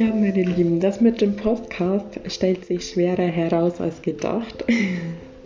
Ja, 0.00 0.06
meine 0.14 0.44
Lieben, 0.44 0.80
das 0.80 1.02
mit 1.02 1.20
dem 1.20 1.36
Podcast 1.36 2.18
stellt 2.28 2.64
sich 2.64 2.88
schwerer 2.88 3.26
heraus 3.26 3.82
als 3.82 4.00
gedacht. 4.00 4.64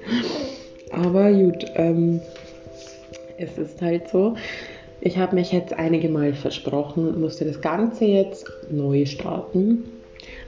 Aber 0.93 1.33
gut, 1.33 1.67
ähm, 1.75 2.21
es 3.37 3.59
ist 3.59 3.83
halt 3.83 4.07
so. 4.07 4.37
Ich 5.01 5.19
habe 5.19 5.35
mich 5.35 5.51
jetzt 5.51 5.73
einige 5.73 6.09
Mal 6.09 6.35
versprochen, 6.35 7.21
musste 7.21 7.45
das 7.45 7.61
Ganze 7.63 8.05
jetzt 8.05 8.47
neu 8.71 9.07
starten. 9.07 9.83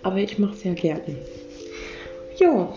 Aber 0.04 0.18
ich 0.18 0.38
mache 0.38 0.54
es 0.54 0.62
ja 0.62 0.74
gerne. 0.74 1.16
Ja, 2.36 2.72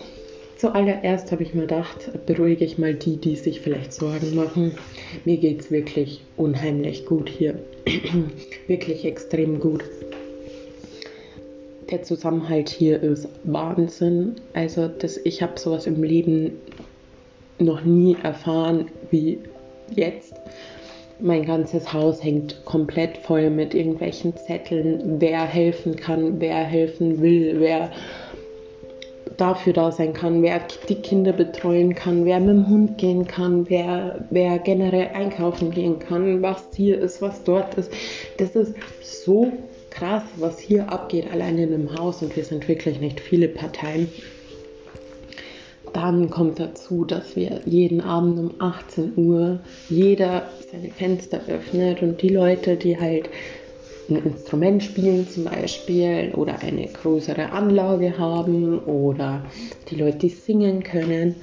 zuallererst 0.56 1.30
habe 1.30 1.44
ich 1.44 1.54
mir 1.54 1.68
gedacht, 1.68 2.10
beruhige 2.26 2.64
ich 2.64 2.76
mal 2.76 2.94
die, 2.94 3.18
die 3.18 3.36
sich 3.36 3.60
vielleicht 3.60 3.92
Sorgen 3.92 4.34
machen. 4.34 4.72
Mir 5.24 5.36
geht 5.36 5.60
es 5.60 5.70
wirklich 5.70 6.24
unheimlich 6.36 7.06
gut 7.06 7.28
hier. 7.28 7.56
wirklich 8.66 9.04
extrem 9.04 9.60
gut 9.60 9.84
der 11.90 12.02
Zusammenhalt 12.02 12.68
hier 12.68 13.02
ist 13.02 13.28
Wahnsinn. 13.44 14.36
Also 14.54 14.88
das, 14.88 15.16
ich 15.18 15.42
habe 15.42 15.58
sowas 15.58 15.86
im 15.86 16.02
Leben 16.02 16.52
noch 17.58 17.82
nie 17.82 18.16
erfahren 18.22 18.86
wie 19.10 19.38
jetzt. 19.94 20.34
Mein 21.20 21.44
ganzes 21.44 21.92
Haus 21.92 22.24
hängt 22.24 22.64
komplett 22.64 23.18
voll 23.18 23.50
mit 23.50 23.74
irgendwelchen 23.74 24.34
Zetteln, 24.36 25.20
wer 25.20 25.42
helfen 25.44 25.96
kann, 25.96 26.40
wer 26.40 26.56
helfen 26.56 27.20
will, 27.20 27.56
wer 27.60 27.90
dafür 29.36 29.72
da 29.72 29.92
sein 29.92 30.12
kann, 30.12 30.42
wer 30.42 30.60
die 30.88 30.94
Kinder 30.96 31.32
betreuen 31.32 31.94
kann, 31.94 32.24
wer 32.24 32.40
mit 32.40 32.50
dem 32.50 32.68
Hund 32.68 32.98
gehen 32.98 33.26
kann, 33.26 33.68
wer, 33.68 34.24
wer 34.30 34.58
generell 34.58 35.08
einkaufen 35.14 35.70
gehen 35.70 35.98
kann, 35.98 36.42
was 36.42 36.64
hier 36.74 36.98
ist, 36.98 37.20
was 37.20 37.42
dort 37.44 37.74
ist. 37.74 37.92
Das 38.38 38.56
ist 38.56 38.74
so 39.02 39.52
krass, 40.00 40.22
was 40.36 40.58
hier 40.58 40.90
abgeht, 40.90 41.30
allein 41.30 41.58
in 41.58 41.74
einem 41.74 41.98
Haus 41.98 42.22
und 42.22 42.34
wir 42.34 42.44
sind 42.44 42.66
wirklich 42.68 43.00
nicht 43.00 43.20
viele 43.20 43.48
Parteien. 43.48 44.08
Dann 45.92 46.30
kommt 46.30 46.58
dazu, 46.58 47.04
dass 47.04 47.36
wir 47.36 47.60
jeden 47.66 48.00
Abend 48.00 48.38
um 48.38 48.54
18 48.60 49.12
Uhr 49.16 49.60
jeder 49.90 50.48
seine 50.72 50.90
Fenster 50.90 51.40
öffnet 51.48 52.00
und 52.00 52.22
die 52.22 52.30
Leute, 52.30 52.76
die 52.76 52.98
halt 52.98 53.28
ein 54.08 54.24
Instrument 54.24 54.82
spielen 54.82 55.28
zum 55.28 55.44
Beispiel 55.44 56.32
oder 56.34 56.60
eine 56.60 56.86
größere 56.86 57.52
Anlage 57.52 58.18
haben 58.18 58.78
oder 58.80 59.44
die 59.90 59.96
Leute, 59.96 60.18
die 60.18 60.28
singen 60.30 60.82
können, 60.82 61.36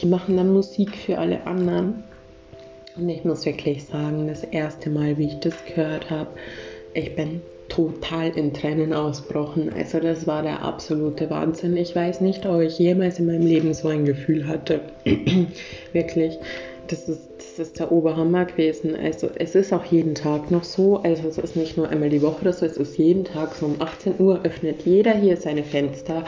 die 0.00 0.06
machen 0.06 0.36
dann 0.36 0.52
Musik 0.52 0.96
für 0.96 1.18
alle 1.18 1.44
anderen. 1.46 2.04
Und 2.96 3.08
ich 3.08 3.24
muss 3.24 3.46
wirklich 3.46 3.84
sagen, 3.84 4.28
das 4.28 4.44
erste 4.44 4.90
Mal, 4.90 5.18
wie 5.18 5.26
ich 5.26 5.40
das 5.40 5.54
gehört 5.64 6.08
habe, 6.10 6.30
ich 6.94 7.14
bin 7.14 7.40
total 7.70 8.36
in 8.36 8.52
Tränen 8.52 8.92
ausbrochen. 8.92 9.72
Also 9.74 10.00
das 10.00 10.26
war 10.26 10.42
der 10.42 10.62
absolute 10.62 11.30
Wahnsinn. 11.30 11.76
Ich 11.76 11.96
weiß 11.96 12.20
nicht, 12.20 12.44
ob 12.44 12.60
ich 12.60 12.78
jemals 12.78 13.18
in 13.18 13.26
meinem 13.26 13.46
Leben 13.46 13.72
so 13.72 13.88
ein 13.88 14.04
Gefühl 14.04 14.46
hatte. 14.46 14.80
Wirklich, 15.92 16.38
das 16.88 17.08
ist, 17.08 17.28
das 17.38 17.58
ist 17.58 17.78
der 17.78 17.92
Oberhammer 17.92 18.44
gewesen. 18.44 18.96
Also 18.96 19.30
es 19.36 19.54
ist 19.54 19.72
auch 19.72 19.84
jeden 19.84 20.14
Tag 20.14 20.50
noch 20.50 20.64
so. 20.64 20.98
Also 20.98 21.28
es 21.28 21.38
ist 21.38 21.56
nicht 21.56 21.76
nur 21.76 21.88
einmal 21.88 22.10
die 22.10 22.22
Woche 22.22 22.40
oder 22.42 22.52
so, 22.52 22.66
es 22.66 22.76
ist 22.76 22.98
jeden 22.98 23.24
Tag 23.24 23.54
so 23.54 23.66
um 23.66 23.76
18 23.80 24.14
Uhr 24.18 24.40
öffnet 24.42 24.82
jeder 24.84 25.12
hier 25.12 25.36
seine 25.36 25.62
Fenster 25.62 26.24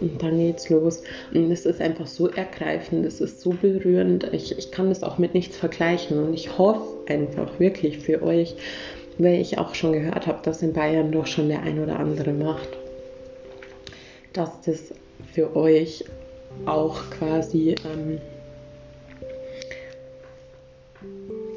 und 0.00 0.22
dann 0.22 0.38
geht's 0.38 0.70
los. 0.70 1.02
Und 1.34 1.50
es 1.50 1.66
ist 1.66 1.80
einfach 1.82 2.06
so 2.06 2.28
ergreifend, 2.28 3.04
es 3.04 3.20
ist 3.20 3.42
so 3.42 3.50
berührend. 3.50 4.24
Ich, 4.32 4.56
ich 4.56 4.70
kann 4.70 4.88
das 4.88 5.02
auch 5.02 5.18
mit 5.18 5.34
nichts 5.34 5.58
vergleichen 5.58 6.18
und 6.18 6.32
ich 6.32 6.56
hoffe 6.56 6.80
einfach 7.08 7.60
wirklich 7.60 7.98
für 7.98 8.22
euch, 8.22 8.56
weil 9.18 9.40
ich 9.40 9.58
auch 9.58 9.74
schon 9.74 9.92
gehört 9.92 10.26
habe, 10.26 10.40
dass 10.42 10.62
in 10.62 10.72
Bayern 10.72 11.12
doch 11.12 11.26
schon 11.26 11.48
der 11.48 11.62
ein 11.62 11.78
oder 11.78 11.98
andere 11.98 12.32
macht, 12.32 12.68
dass 14.32 14.60
das 14.62 14.92
für 15.32 15.56
euch 15.56 16.04
auch 16.64 16.98
quasi 17.10 17.74
ähm, 17.84 18.18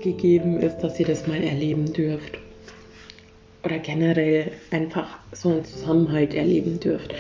gegeben 0.02 0.59
ist, 0.59 0.80
dass 0.80 1.00
ihr 1.00 1.06
das 1.06 1.28
mal 1.28 1.44
erleben 1.44 1.92
dürft. 1.94 2.40
Oder 3.64 3.80
generell 3.80 4.52
einfach 4.72 5.19
so 5.34 5.50
einen 5.50 5.66
Zusammenhalt 5.66 6.34
erleben 6.34 6.80
dürft. 6.80 7.14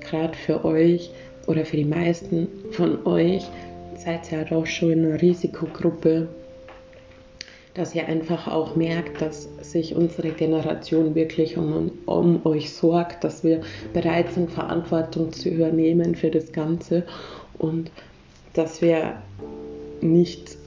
Gerade 0.00 0.36
für 0.36 0.64
euch 0.64 1.10
oder 1.46 1.64
für 1.64 1.76
die 1.76 1.84
meisten 1.84 2.48
von 2.72 3.06
euch 3.06 3.44
seid 3.96 4.30
ihr 4.32 4.38
ja 4.38 4.44
doch 4.44 4.66
schon 4.66 4.90
in 4.90 5.06
einer 5.06 5.22
Risikogruppe 5.22 6.28
dass 7.78 7.94
ihr 7.94 8.08
einfach 8.08 8.48
auch 8.48 8.74
merkt, 8.74 9.22
dass 9.22 9.48
sich 9.62 9.94
unsere 9.94 10.30
Generation 10.30 11.14
wirklich 11.14 11.56
um, 11.56 11.92
um 12.06 12.44
euch 12.44 12.72
sorgt, 12.72 13.22
dass 13.22 13.44
wir 13.44 13.60
bereit 13.94 14.32
sind, 14.32 14.50
Verantwortung 14.50 15.32
zu 15.32 15.48
übernehmen 15.48 16.16
für 16.16 16.28
das 16.28 16.50
Ganze 16.50 17.04
und 17.56 17.92
dass 18.54 18.82
wir 18.82 19.22
nicht, 20.00 20.58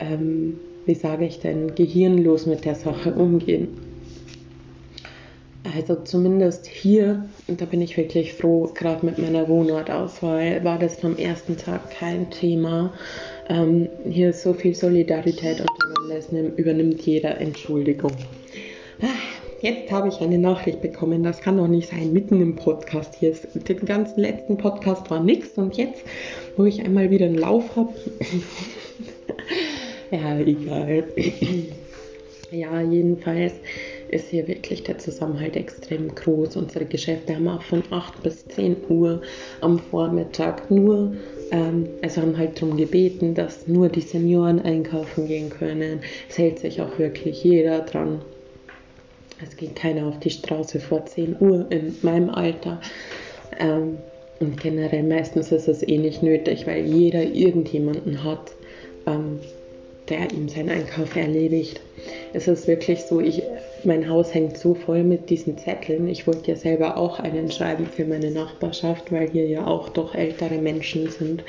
ähm, 0.00 0.58
wie 0.86 0.94
sage 0.94 1.24
ich 1.24 1.38
denn, 1.38 1.76
gehirnlos 1.76 2.46
mit 2.46 2.64
der 2.64 2.74
Sache 2.74 3.14
umgehen. 3.14 3.68
Also 5.74 5.96
zumindest 5.96 6.66
hier, 6.66 7.24
und 7.48 7.60
da 7.60 7.64
bin 7.64 7.80
ich 7.80 7.96
wirklich 7.96 8.34
froh, 8.34 8.70
gerade 8.74 9.04
mit 9.04 9.18
meiner 9.18 9.48
Wohnortauswahl 9.48 10.62
war 10.64 10.78
das 10.78 11.00
vom 11.00 11.16
ersten 11.16 11.56
Tag 11.56 11.90
kein 11.90 12.30
Thema. 12.30 12.92
Ähm, 13.48 13.88
hier 14.08 14.30
ist 14.30 14.42
so 14.42 14.52
viel 14.52 14.74
Solidarität 14.74 15.60
und 15.60 15.70
dann 16.30 16.56
übernimmt 16.56 17.00
jeder 17.02 17.40
Entschuldigung. 17.40 18.12
Ah, 19.00 19.06
jetzt 19.60 19.90
habe 19.90 20.08
ich 20.08 20.20
eine 20.20 20.38
Nachricht 20.38 20.82
bekommen, 20.82 21.22
das 21.22 21.40
kann 21.40 21.56
doch 21.56 21.68
nicht 21.68 21.88
sein, 21.90 22.12
mitten 22.12 22.40
im 22.40 22.54
Podcast. 22.54 23.16
Hier 23.16 23.34
den 23.54 23.84
ganzen 23.84 24.20
letzten 24.20 24.56
Podcast 24.58 25.10
war 25.10 25.22
nichts 25.22 25.58
und 25.58 25.76
jetzt, 25.76 26.02
wo 26.56 26.64
ich 26.64 26.82
einmal 26.82 27.10
wieder 27.10 27.26
einen 27.26 27.38
Lauf 27.38 27.74
habe. 27.74 27.92
ja, 30.10 30.38
egal. 30.38 31.04
ja, 32.50 32.80
jedenfalls 32.80 33.54
ist 34.08 34.28
hier 34.28 34.46
wirklich 34.48 34.82
der 34.82 34.98
Zusammenhalt 34.98 35.56
extrem 35.56 36.14
groß. 36.14 36.56
Unsere 36.56 36.84
Geschäfte 36.84 37.34
haben 37.34 37.48
auch 37.48 37.62
von 37.62 37.82
8 37.90 38.22
bis 38.22 38.46
10 38.46 38.76
Uhr 38.88 39.22
am 39.60 39.78
Vormittag 39.78 40.70
nur 40.70 41.12
ähm, 41.50 41.88
also 42.02 42.22
haben 42.22 42.36
halt 42.36 42.60
darum 42.60 42.76
gebeten, 42.76 43.34
dass 43.34 43.66
nur 43.66 43.88
die 43.88 44.00
Senioren 44.00 44.60
einkaufen 44.60 45.26
gehen 45.26 45.50
können. 45.50 46.00
Es 46.28 46.38
hält 46.38 46.58
sich 46.58 46.80
auch 46.80 46.98
wirklich 46.98 47.42
jeder 47.44 47.80
dran. 47.80 48.20
Es 49.42 49.56
geht 49.56 49.76
keiner 49.76 50.06
auf 50.06 50.18
die 50.18 50.30
Straße 50.30 50.80
vor 50.80 51.04
10 51.04 51.36
Uhr 51.40 51.66
in 51.70 51.94
meinem 52.02 52.30
Alter. 52.30 52.80
Ähm, 53.58 53.98
und 54.40 54.60
generell 54.60 55.02
meistens 55.02 55.52
ist 55.52 55.68
es 55.68 55.86
eh 55.86 55.98
nicht 55.98 56.22
nötig, 56.22 56.66
weil 56.66 56.84
jeder 56.84 57.22
irgendjemanden 57.22 58.24
hat, 58.24 58.52
ähm, 59.06 59.40
der 60.08 60.30
ihm 60.32 60.48
seinen 60.48 60.70
Einkauf 60.70 61.16
erledigt. 61.16 61.80
Es 62.32 62.48
ist 62.48 62.66
wirklich 62.66 63.02
so, 63.02 63.20
ich 63.20 63.42
mein 63.86 64.08
Haus 64.08 64.34
hängt 64.34 64.58
so 64.58 64.74
voll 64.74 65.02
mit 65.04 65.30
diesen 65.30 65.56
Zetteln. 65.56 66.08
Ich 66.08 66.26
wollte 66.26 66.50
ja 66.50 66.56
selber 66.56 66.96
auch 66.96 67.20
einen 67.20 67.50
schreiben 67.50 67.86
für 67.86 68.04
meine 68.04 68.30
Nachbarschaft, 68.30 69.12
weil 69.12 69.30
hier 69.30 69.46
ja 69.46 69.66
auch 69.66 69.88
doch 69.88 70.14
ältere 70.14 70.58
Menschen 70.58 71.08
sind. 71.08 71.44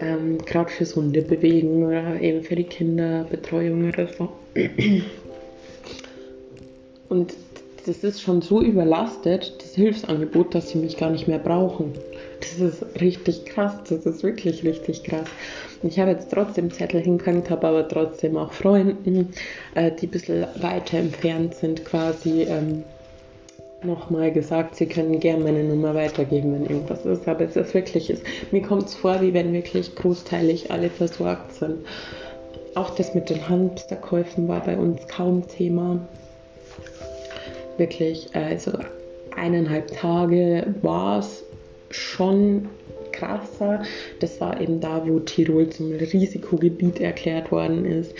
Ähm, 0.00 0.38
Gerade 0.38 0.70
fürs 0.70 0.96
Hundebewegen 0.96 1.84
oder 1.84 2.20
eben 2.20 2.42
für 2.42 2.56
die 2.56 2.64
Kinderbetreuung 2.64 3.88
oder 3.88 4.08
so. 4.08 4.28
Und 7.08 7.34
das 7.84 8.04
ist 8.04 8.22
schon 8.22 8.40
so 8.42 8.62
überlastet, 8.62 9.54
das 9.58 9.74
Hilfsangebot, 9.74 10.54
dass 10.54 10.70
sie 10.70 10.78
mich 10.78 10.96
gar 10.96 11.10
nicht 11.10 11.28
mehr 11.28 11.38
brauchen. 11.38 11.92
Das 12.42 12.58
ist 12.58 13.00
richtig 13.00 13.44
krass, 13.44 13.74
das 13.88 14.04
ist 14.04 14.24
wirklich 14.24 14.64
richtig 14.64 15.04
krass. 15.04 15.28
Ich 15.84 15.98
habe 16.00 16.10
jetzt 16.10 16.30
trotzdem 16.30 16.72
Zettel 16.72 17.00
hingehängt, 17.00 17.48
habe 17.50 17.68
aber 17.68 17.88
trotzdem 17.88 18.36
auch 18.36 18.52
Freunden, 18.52 19.32
äh, 19.76 19.92
die 19.92 20.06
ein 20.06 20.10
bisschen 20.10 20.46
weiter 20.60 20.98
entfernt 20.98 21.54
sind, 21.54 21.84
quasi 21.84 22.42
ähm, 22.42 22.82
nochmal 23.84 24.32
gesagt, 24.32 24.74
sie 24.74 24.86
können 24.86 25.20
gerne 25.20 25.44
meine 25.44 25.62
Nummer 25.62 25.94
weitergeben, 25.94 26.52
wenn 26.52 26.66
irgendwas 26.66 27.04
ist. 27.06 27.28
Aber 27.28 27.44
es 27.44 27.54
ist 27.54 27.74
wirklich, 27.74 28.10
ist, 28.10 28.24
mir 28.50 28.62
kommt 28.62 28.86
es 28.86 28.94
vor, 28.94 29.20
wie 29.20 29.34
wenn 29.34 29.52
wirklich 29.52 29.94
großteilig 29.94 30.70
alle 30.72 30.90
versorgt 30.90 31.52
sind. 31.54 31.86
Auch 32.74 32.90
das 32.90 33.14
mit 33.14 33.30
den 33.30 33.48
Hamsterkäufen 33.48 34.48
war 34.48 34.64
bei 34.64 34.76
uns 34.76 35.06
kaum 35.06 35.46
Thema. 35.46 36.00
Wirklich, 37.76 38.28
also 38.34 38.72
eineinhalb 39.36 39.92
Tage 39.92 40.74
war 40.82 41.20
es 41.20 41.44
schon 41.94 42.68
krasser. 43.12 43.82
Das 44.20 44.40
war 44.40 44.60
eben 44.60 44.80
da, 44.80 45.06
wo 45.06 45.20
Tirol 45.20 45.68
zum 45.70 45.92
Risikogebiet 45.92 47.00
erklärt 47.00 47.52
worden 47.52 47.84
ist. 47.84 48.14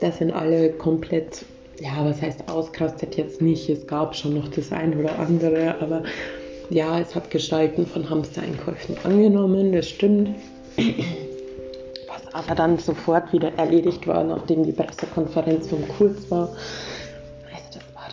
Da 0.00 0.12
sind 0.12 0.30
alle 0.30 0.70
komplett, 0.70 1.44
ja, 1.80 2.04
was 2.04 2.20
heißt 2.20 2.48
ausgerastet 2.48 3.16
jetzt 3.16 3.40
nicht. 3.40 3.68
Es 3.68 3.86
gab 3.86 4.14
schon 4.14 4.34
noch 4.34 4.48
das 4.48 4.72
ein 4.72 4.98
oder 4.98 5.18
andere, 5.18 5.76
aber 5.80 6.02
ja, 6.68 7.00
es 7.00 7.14
hat 7.14 7.30
Gestalten 7.30 7.86
von 7.86 8.08
Hamstereinkäufen 8.10 8.96
angenommen, 9.04 9.72
das 9.72 9.88
stimmt. 9.88 10.30
Was 12.08 12.34
aber 12.34 12.54
dann 12.54 12.78
sofort 12.78 13.32
wieder 13.32 13.52
erledigt 13.56 14.06
war, 14.06 14.24
nachdem 14.24 14.64
die 14.64 14.72
Pressekonferenz 14.72 15.68
von 15.68 15.86
Kurz 15.96 16.30
war. 16.30 16.54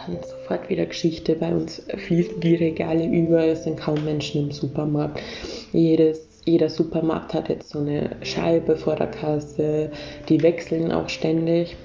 Dann 0.06 0.18
sofort 0.22 0.70
wieder 0.70 0.86
Geschichte. 0.86 1.36
Bei 1.36 1.54
uns 1.54 1.82
fließen 1.96 2.40
die 2.42 2.56
Regale 2.56 3.06
über, 3.06 3.46
es 3.46 3.64
sind 3.64 3.80
kaum 3.80 4.04
Menschen 4.04 4.46
im 4.46 4.52
Supermarkt. 4.52 5.22
Jedes, 5.72 6.28
jeder 6.46 6.70
Supermarkt 6.70 7.34
hat 7.34 7.50
jetzt 7.50 7.70
so 7.70 7.80
eine 7.80 8.12
Scheibe 8.22 8.76
vor 8.76 8.96
der 8.96 9.08
Kasse, 9.08 9.92
die 10.30 10.42
wechseln 10.42 10.92
auch 10.92 11.10
ständig. 11.10 11.76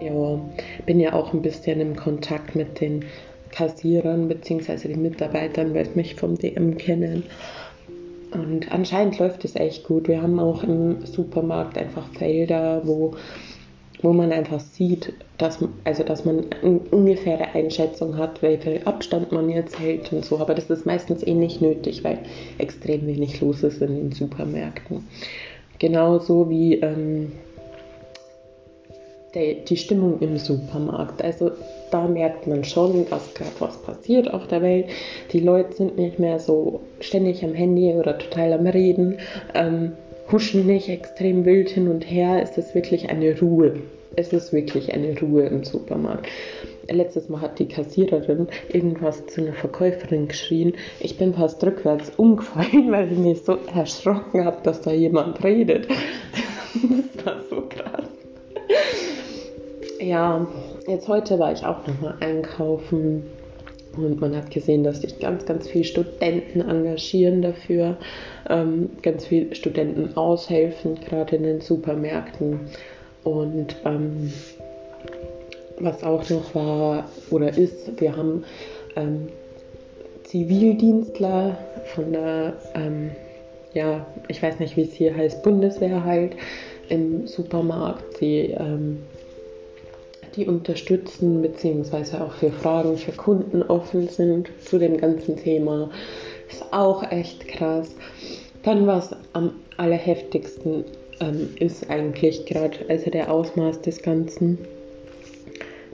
Ja, 0.00 0.40
bin 0.84 1.00
ja 1.00 1.12
auch 1.12 1.32
ein 1.32 1.42
bisschen 1.42 1.80
im 1.80 1.96
Kontakt 1.96 2.54
mit 2.54 2.80
den 2.80 3.04
Kassierern 3.50 4.28
bzw. 4.28 4.88
den 4.88 5.02
Mitarbeitern, 5.02 5.74
weil 5.74 5.86
sie 5.86 5.94
mich 5.94 6.14
vom 6.16 6.36
DM 6.36 6.76
kennen. 6.76 7.24
Und 8.32 8.70
anscheinend 8.72 9.18
läuft 9.18 9.44
es 9.44 9.56
echt 9.56 9.84
gut. 9.84 10.08
Wir 10.08 10.20
haben 10.20 10.38
auch 10.38 10.62
im 10.62 11.06
Supermarkt 11.06 11.78
einfach 11.78 12.06
Felder, 12.14 12.82
wo, 12.84 13.14
wo 14.02 14.12
man 14.12 14.32
einfach 14.32 14.60
sieht, 14.60 15.12
dass, 15.38 15.58
also 15.84 16.02
dass 16.02 16.24
man 16.24 16.46
eine 16.62 16.80
ungefähre 16.90 17.54
Einschätzung 17.54 18.16
hat, 18.16 18.42
welchen 18.42 18.86
Abstand 18.86 19.32
man 19.32 19.48
jetzt 19.48 19.78
hält 19.78 20.12
und 20.12 20.24
so. 20.24 20.38
Aber 20.38 20.54
das 20.54 20.70
ist 20.70 20.86
meistens 20.86 21.26
eh 21.26 21.34
nicht 21.34 21.62
nötig, 21.62 22.04
weil 22.04 22.18
extrem 22.58 23.06
wenig 23.06 23.40
los 23.40 23.62
ist 23.62 23.80
in 23.80 23.96
den 23.96 24.12
Supermärkten. 24.12 25.06
Genauso 25.78 26.48
wie 26.48 26.74
ähm, 26.74 27.32
der, 29.34 29.54
die 29.54 29.76
Stimmung 29.76 30.18
im 30.20 30.38
Supermarkt. 30.38 31.22
Also 31.22 31.50
da 31.90 32.08
merkt 32.08 32.46
man 32.46 32.64
schon, 32.64 33.08
dass 33.08 33.34
gerade 33.34 33.52
was 33.60 33.76
passiert 33.82 34.32
auf 34.32 34.46
der 34.48 34.62
Welt. 34.62 34.86
Die 35.32 35.40
Leute 35.40 35.74
sind 35.74 35.96
nicht 35.96 36.18
mehr 36.18 36.38
so 36.38 36.80
ständig 37.00 37.44
am 37.44 37.54
Handy 37.54 37.92
oder 37.92 38.18
total 38.18 38.54
am 38.54 38.66
Reden, 38.66 39.18
ähm, 39.54 39.92
huschen 40.30 40.66
nicht 40.66 40.88
extrem 40.88 41.44
wild 41.44 41.70
hin 41.70 41.88
und 41.88 42.02
her. 42.02 42.40
Es 42.42 42.58
ist 42.58 42.74
wirklich 42.74 43.10
eine 43.10 43.38
Ruhe. 43.40 43.80
Es 44.16 44.32
ist 44.32 44.52
wirklich 44.52 44.94
eine 44.94 45.18
Ruhe 45.20 45.46
im 45.46 45.64
Supermarkt. 45.64 46.26
Letztes 46.88 47.28
Mal 47.28 47.40
hat 47.40 47.58
die 47.58 47.68
Kassiererin 47.68 48.48
irgendwas 48.68 49.26
zu 49.26 49.42
einer 49.42 49.52
Verkäuferin 49.52 50.28
geschrien. 50.28 50.74
Ich 51.00 51.18
bin 51.18 51.34
fast 51.34 51.62
rückwärts 51.64 52.12
umgefallen, 52.16 52.90
weil 52.92 53.12
ich 53.12 53.18
mich 53.18 53.42
so 53.42 53.58
erschrocken 53.74 54.44
habe, 54.44 54.58
dass 54.62 54.80
da 54.80 54.92
jemand 54.92 55.42
redet. 55.44 55.88
das 57.24 57.26
war 57.26 57.42
so 57.50 57.62
krass. 57.68 58.08
Ja, 60.00 60.46
jetzt 60.86 61.08
heute 61.08 61.38
war 61.38 61.52
ich 61.52 61.64
auch 61.64 61.86
nochmal 61.86 62.16
einkaufen 62.20 63.24
und 64.04 64.20
man 64.20 64.36
hat 64.36 64.50
gesehen, 64.50 64.84
dass 64.84 65.02
sich 65.02 65.18
ganz, 65.18 65.46
ganz 65.46 65.68
viele 65.68 65.84
Studenten 65.84 66.60
engagieren 66.60 67.42
dafür, 67.42 67.96
ähm, 68.48 68.90
ganz 69.02 69.26
viele 69.26 69.54
Studenten 69.54 70.16
aushelfen, 70.16 70.96
gerade 71.00 71.36
in 71.36 71.42
den 71.42 71.60
Supermärkten. 71.60 72.60
Und 73.24 73.76
ähm, 73.84 74.32
was 75.78 76.02
auch 76.04 76.28
noch 76.30 76.54
war 76.54 77.08
oder 77.30 77.56
ist, 77.56 78.00
wir 78.00 78.16
haben 78.16 78.44
ähm, 78.96 79.28
Zivildienstler 80.24 81.56
von 81.94 82.12
der, 82.12 82.54
ähm, 82.74 83.10
ja, 83.74 84.06
ich 84.28 84.42
weiß 84.42 84.58
nicht, 84.58 84.76
wie 84.76 84.82
es 84.82 84.92
hier 84.92 85.16
heißt, 85.16 85.42
Bundeswehr 85.42 86.04
halt 86.04 86.32
im 86.88 87.26
Supermarkt. 87.26 88.20
Die 88.20 88.50
ähm, 88.50 89.02
die 90.36 90.46
unterstützen, 90.46 91.42
beziehungsweise 91.42 92.22
auch 92.22 92.32
für 92.32 92.50
Fragen 92.50 92.96
für 92.96 93.12
Kunden 93.12 93.62
offen 93.62 94.08
sind 94.08 94.48
zu 94.60 94.78
dem 94.78 94.98
ganzen 94.98 95.36
Thema. 95.36 95.90
Ist 96.50 96.72
auch 96.72 97.10
echt 97.10 97.48
krass. 97.48 97.94
Dann, 98.62 98.86
was 98.86 99.14
am 99.32 99.52
allerheftigsten 99.76 100.84
ähm, 101.20 101.48
ist 101.58 101.88
eigentlich 101.90 102.46
gerade, 102.46 102.78
also 102.88 103.10
der 103.10 103.32
Ausmaß 103.32 103.80
des 103.80 104.02
Ganzen 104.02 104.58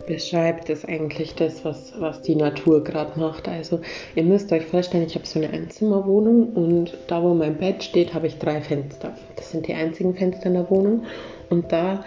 beschreibt, 0.07 0.69
ist 0.69 0.89
eigentlich 0.89 1.35
das, 1.35 1.65
was, 1.65 1.93
was 1.99 2.23
die 2.23 2.35
Natur 2.35 2.83
gerade 2.83 3.19
macht. 3.19 3.49
Also 3.49 3.81
ihr 4.15 4.25
müsst 4.25 4.53
euch 4.53 4.65
vorstellen, 4.65 5.05
ich 5.07 5.15
habe 5.15 5.27
so 5.27 5.39
eine 5.39 5.51
Einzimmerwohnung 5.51 6.49
und 6.55 6.97
da, 7.07 7.23
wo 7.23 7.35
mein 7.35 7.57
Bett 7.57 7.83
steht, 7.85 8.15
habe 8.15 8.27
ich 8.27 8.39
drei 8.39 8.61
Fenster. 8.61 9.15
Das 9.37 9.51
sind 9.51 9.69
die 9.69 9.75
einzigen 9.75 10.15
Fenster 10.15 10.47
in 10.47 10.55
der 10.55 10.71
Wohnung. 10.71 11.05
Und 11.51 11.71
da 11.71 12.05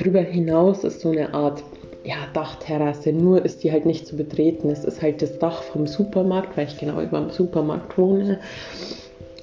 Darüber 0.00 0.20
hinaus 0.20 0.82
ist 0.82 1.00
so 1.00 1.10
eine 1.10 1.34
Art 1.34 1.62
ja, 2.04 2.16
Dachterrasse, 2.32 3.12
nur 3.12 3.44
ist 3.44 3.62
die 3.62 3.70
halt 3.70 3.84
nicht 3.84 4.06
zu 4.06 4.16
betreten. 4.16 4.70
Es 4.70 4.82
ist 4.84 5.02
halt 5.02 5.20
das 5.20 5.38
Dach 5.38 5.62
vom 5.62 5.86
Supermarkt, 5.86 6.56
weil 6.56 6.68
ich 6.68 6.78
genau 6.78 7.02
über 7.02 7.20
dem 7.20 7.28
Supermarkt 7.28 7.98
wohne. 7.98 8.40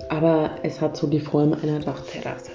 Aber 0.10 0.50
es 0.64 0.82
hat 0.82 0.98
so 0.98 1.06
die 1.06 1.20
Form 1.20 1.56
einer 1.62 1.80
Dachterrasse. 1.80 2.50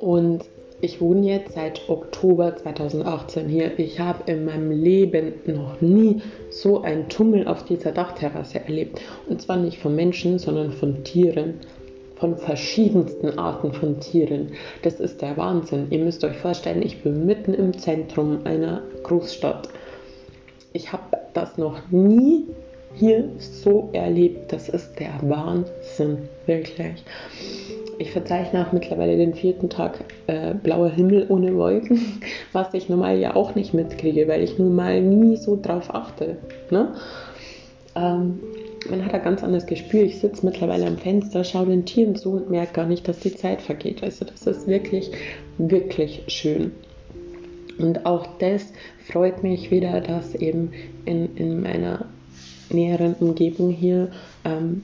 Und 0.00 0.44
ich 0.80 1.00
wohne 1.00 1.24
jetzt 1.24 1.54
seit 1.54 1.88
Oktober 1.88 2.56
2018 2.56 3.48
hier. 3.48 3.78
Ich 3.78 4.00
habe 4.00 4.28
in 4.30 4.44
meinem 4.44 4.72
Leben 4.72 5.34
noch 5.46 5.80
nie 5.80 6.20
so 6.50 6.82
einen 6.82 7.08
Tummel 7.08 7.46
auf 7.46 7.64
dieser 7.64 7.92
Dachterrasse 7.92 8.58
erlebt. 8.58 9.00
Und 9.28 9.40
zwar 9.40 9.56
nicht 9.56 9.78
von 9.78 9.94
Menschen, 9.94 10.40
sondern 10.40 10.72
von 10.72 11.04
Tieren 11.04 11.60
von 12.18 12.36
verschiedensten 12.36 13.38
Arten 13.38 13.72
von 13.72 14.00
Tieren. 14.00 14.52
Das 14.82 15.00
ist 15.00 15.22
der 15.22 15.36
Wahnsinn. 15.36 15.86
Ihr 15.90 16.00
müsst 16.00 16.24
euch 16.24 16.36
vorstellen, 16.36 16.82
ich 16.82 17.02
bin 17.02 17.26
mitten 17.26 17.54
im 17.54 17.76
Zentrum 17.78 18.40
einer 18.44 18.82
Großstadt. 19.02 19.68
Ich 20.72 20.92
habe 20.92 21.18
das 21.34 21.58
noch 21.58 21.78
nie 21.90 22.44
hier 22.94 23.28
so 23.38 23.90
erlebt. 23.92 24.52
Das 24.52 24.68
ist 24.68 24.98
der 24.98 25.12
Wahnsinn, 25.22 26.28
wirklich. 26.46 27.04
Ich 27.98 28.12
verzeichne 28.12 28.66
auch 28.66 28.72
mittlerweile 28.72 29.16
den 29.16 29.34
vierten 29.34 29.68
Tag 29.68 30.04
äh, 30.28 30.54
blauer 30.54 30.90
Himmel 30.90 31.26
ohne 31.28 31.54
Wolken, 31.56 32.20
was 32.52 32.74
ich 32.74 32.88
normal 32.88 33.18
ja 33.18 33.34
auch 33.34 33.54
nicht 33.54 33.74
mitkriege, 33.74 34.28
weil 34.28 34.42
ich 34.42 34.58
nun 34.58 34.74
mal 34.74 35.00
nie 35.00 35.36
so 35.36 35.58
drauf 35.60 35.94
achte. 35.94 36.36
Ne? 36.70 36.94
Ähm, 37.96 38.40
man 38.90 39.04
hat 39.04 39.14
ein 39.14 39.22
ganz 39.22 39.42
anderes 39.42 39.66
Gespür. 39.66 40.02
Ich 40.02 40.18
sitze 40.18 40.44
mittlerweile 40.44 40.86
am 40.86 40.98
Fenster, 40.98 41.44
schaue 41.44 41.66
den 41.66 41.84
Tieren 41.84 42.16
zu 42.16 42.32
und 42.32 42.50
merke 42.50 42.72
gar 42.72 42.86
nicht, 42.86 43.06
dass 43.08 43.20
die 43.20 43.34
Zeit 43.34 43.62
vergeht. 43.62 44.02
Also 44.02 44.24
das 44.24 44.46
ist 44.46 44.66
wirklich, 44.66 45.10
wirklich 45.58 46.24
schön. 46.28 46.72
Und 47.78 48.06
auch 48.06 48.26
das 48.38 48.72
freut 49.10 49.42
mich 49.42 49.70
wieder, 49.70 50.00
dass 50.00 50.34
eben 50.34 50.72
in, 51.04 51.36
in 51.36 51.62
meiner 51.62 52.06
näheren 52.70 53.14
Umgebung 53.14 53.70
hier 53.70 54.10
ähm, 54.44 54.82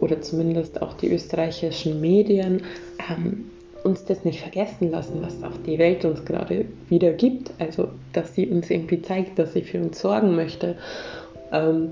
oder 0.00 0.22
zumindest 0.22 0.80
auch 0.80 0.94
die 0.94 1.12
österreichischen 1.12 2.00
Medien 2.00 2.62
ähm, 3.10 3.46
uns 3.84 4.04
das 4.04 4.24
nicht 4.24 4.40
vergessen 4.40 4.90
lassen, 4.90 5.22
was 5.22 5.42
auch 5.42 5.56
die 5.66 5.78
Welt 5.78 6.04
uns 6.04 6.24
gerade 6.24 6.66
wieder 6.88 7.12
gibt. 7.12 7.50
Also, 7.58 7.88
dass 8.12 8.34
sie 8.34 8.46
uns 8.46 8.70
irgendwie 8.70 9.02
zeigt, 9.02 9.38
dass 9.38 9.54
sie 9.54 9.62
für 9.62 9.80
uns 9.80 10.00
sorgen 10.00 10.36
möchte. 10.36 10.76
Ähm, 11.52 11.90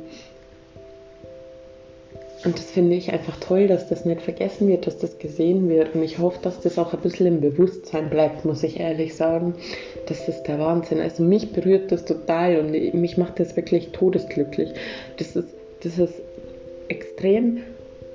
und 2.45 2.57
das 2.57 2.71
finde 2.71 2.95
ich 2.95 3.13
einfach 3.13 3.37
toll, 3.41 3.67
dass 3.67 3.89
das 3.89 4.05
nicht 4.05 4.23
vergessen 4.23 4.69
wird, 4.69 4.87
dass 4.87 4.99
das 4.99 5.19
gesehen 5.19 5.69
wird. 5.69 5.95
Und 5.95 6.03
ich 6.05 6.19
hoffe, 6.19 6.39
dass 6.43 6.61
das 6.61 6.79
auch 6.79 6.95
ein 6.95 7.01
bisschen 7.01 7.27
im 7.27 7.41
Bewusstsein 7.41 8.11
bleibt, 8.11 8.45
muss 8.45 8.63
ich 8.63 8.79
ehrlich 8.79 9.17
sagen. 9.17 9.55
Das 10.07 10.29
ist 10.29 10.45
der 10.45 10.61
Wahnsinn. 10.61 11.01
Also 11.01 11.25
mich 11.25 11.53
berührt 11.53 11.91
das 11.91 12.05
total 12.05 12.61
und 12.61 12.95
mich 12.95 13.19
macht 13.19 13.41
das 13.41 13.57
wirklich 13.57 13.89
todesglücklich. 13.91 14.71
Das 15.17 15.35
ist, 15.35 15.49
das 15.83 15.99
ist 15.99 16.15
extrem, 16.87 17.59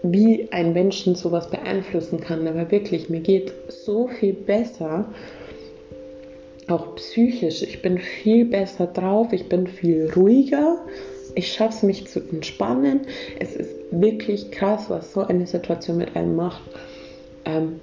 wie 0.03 0.47
ein 0.51 0.71
Menschen 0.71 1.15
sowas 1.15 1.49
beeinflussen 1.49 2.21
kann. 2.21 2.47
Aber 2.47 2.71
wirklich, 2.71 3.09
mir 3.09 3.19
geht 3.19 3.51
so 3.67 4.07
viel 4.07 4.33
besser, 4.33 5.05
auch 6.69 6.95
psychisch. 6.95 7.61
Ich 7.61 7.81
bin 7.81 7.97
viel 7.97 8.45
besser 8.45 8.87
drauf, 8.87 9.33
ich 9.33 9.49
bin 9.49 9.67
viel 9.67 10.09
ruhiger 10.15 10.77
ich 11.35 11.53
schaffe 11.53 11.77
es, 11.77 11.83
mich 11.83 12.07
zu 12.07 12.19
entspannen. 12.19 13.01
Es 13.39 13.55
ist 13.55 13.71
wirklich 13.91 14.51
krass, 14.51 14.85
was 14.89 15.13
so 15.13 15.21
eine 15.21 15.47
Situation 15.47 15.97
mit 15.97 16.15
einem 16.15 16.35
macht. 16.35 16.61
Ähm, 17.45 17.79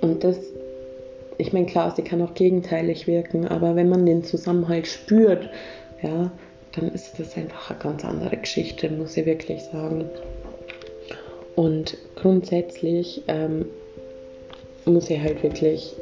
und 0.00 0.24
das, 0.24 0.38
ich 1.38 1.52
meine, 1.52 1.66
klar, 1.66 1.92
sie 1.94 2.02
kann 2.02 2.22
auch 2.22 2.34
gegenteilig 2.34 3.06
wirken, 3.06 3.46
aber 3.48 3.74
wenn 3.76 3.88
man 3.88 4.06
den 4.06 4.24
Zusammenhalt 4.24 4.86
spürt, 4.86 5.48
ja, 6.02 6.30
dann 6.72 6.90
ist 6.92 7.18
das 7.18 7.36
einfach 7.36 7.70
eine 7.70 7.78
ganz 7.78 8.04
andere 8.04 8.36
Geschichte, 8.36 8.88
muss 8.90 9.16
ich 9.16 9.26
wirklich 9.26 9.62
sagen. 9.62 10.06
Und 11.54 11.98
grundsätzlich 12.16 13.22
ähm, 13.28 13.66
muss 14.86 15.10
ich 15.10 15.20
halt 15.20 15.42
wirklich 15.42 15.94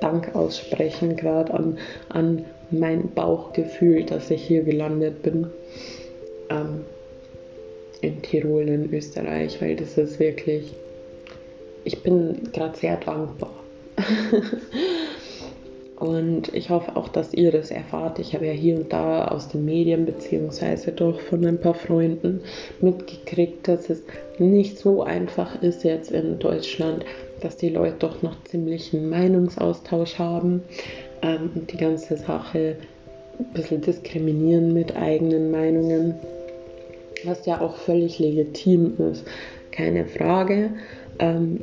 Dank 0.00 0.34
aussprechen, 0.34 1.16
gerade 1.16 1.54
an, 1.54 1.78
an 2.08 2.44
mein 2.72 3.10
Bauchgefühl, 3.14 4.04
dass 4.04 4.30
ich 4.30 4.42
hier 4.42 4.62
gelandet 4.62 5.22
bin. 5.22 5.46
Ähm, 6.50 6.84
in 8.02 8.20
Tirol, 8.20 8.68
in 8.68 8.92
Österreich, 8.92 9.62
weil 9.62 9.76
das 9.76 9.96
ist 9.96 10.18
wirklich, 10.18 10.74
ich 11.84 12.02
bin 12.02 12.50
gerade 12.52 12.76
sehr 12.76 12.96
dankbar. 12.96 13.54
und 16.02 16.52
ich 16.52 16.68
hoffe 16.68 16.96
auch, 16.96 17.08
dass 17.08 17.32
ihr 17.32 17.52
das 17.52 17.70
erfahrt. 17.70 18.18
Ich 18.18 18.34
habe 18.34 18.46
ja 18.46 18.52
hier 18.52 18.74
und 18.74 18.92
da 18.92 19.28
aus 19.28 19.46
den 19.46 19.64
Medien 19.64 20.04
beziehungsweise 20.04 20.90
doch 20.90 21.20
von 21.20 21.46
ein 21.46 21.60
paar 21.60 21.74
Freunden 21.74 22.40
mitgekriegt, 22.80 23.68
dass 23.68 23.88
es 23.88 24.02
nicht 24.36 24.78
so 24.78 25.04
einfach 25.04 25.62
ist 25.62 25.84
jetzt 25.84 26.10
in 26.10 26.40
Deutschland, 26.40 27.04
dass 27.40 27.56
die 27.56 27.68
Leute 27.68 27.94
doch 28.00 28.20
noch 28.20 28.42
ziemlich 28.42 28.92
einen 28.92 29.10
Meinungsaustausch 29.10 30.18
haben 30.18 30.62
ähm, 31.22 31.50
die 31.70 31.76
ganze 31.76 32.16
Sache 32.16 32.78
ein 33.38 33.52
bisschen 33.54 33.80
diskriminieren 33.80 34.74
mit 34.74 34.96
eigenen 34.96 35.52
Meinungen, 35.52 36.16
was 37.22 37.46
ja 37.46 37.60
auch 37.60 37.76
völlig 37.76 38.18
legitim 38.18 38.94
ist, 39.12 39.24
keine 39.70 40.06
Frage. 40.06 40.70
Ähm, 41.20 41.60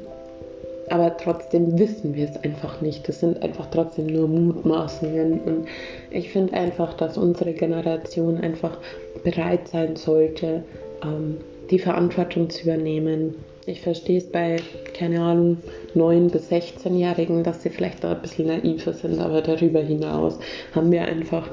aber 0.89 1.15
trotzdem 1.17 1.77
wissen 1.77 2.15
wir 2.15 2.29
es 2.29 2.38
einfach 2.43 2.81
nicht. 2.81 3.08
Das 3.08 3.19
sind 3.19 3.41
einfach 3.43 3.67
trotzdem 3.72 4.08
nur 4.08 4.27
Mutmaßungen. 4.27 5.39
Und 5.41 5.67
ich 6.12 6.31
finde 6.31 6.53
einfach, 6.53 6.93
dass 6.96 7.17
unsere 7.17 7.53
Generation 7.53 8.38
einfach 8.38 8.77
bereit 9.24 9.67
sein 9.67 9.96
sollte, 9.96 10.63
ähm, 11.03 11.38
die 11.69 11.79
Verantwortung 11.79 12.50
zu 12.50 12.63
übernehmen. 12.63 13.36
Ich 13.65 13.81
verstehe 13.81 14.17
es 14.17 14.31
bei, 14.31 14.58
keine 14.98 15.22
Ahnung, 15.22 15.58
9- 15.96 16.31
bis 16.31 16.51
16-Jährigen, 16.51 17.43
dass 17.43 17.62
sie 17.62 17.69
vielleicht 17.69 18.03
da 18.03 18.13
ein 18.13 18.22
bisschen 18.22 18.48
naiver 18.48 18.93
sind, 18.93 19.19
aber 19.19 19.41
darüber 19.41 19.79
hinaus 19.79 20.39
haben 20.74 20.91
wir 20.91 21.03
einfach 21.03 21.48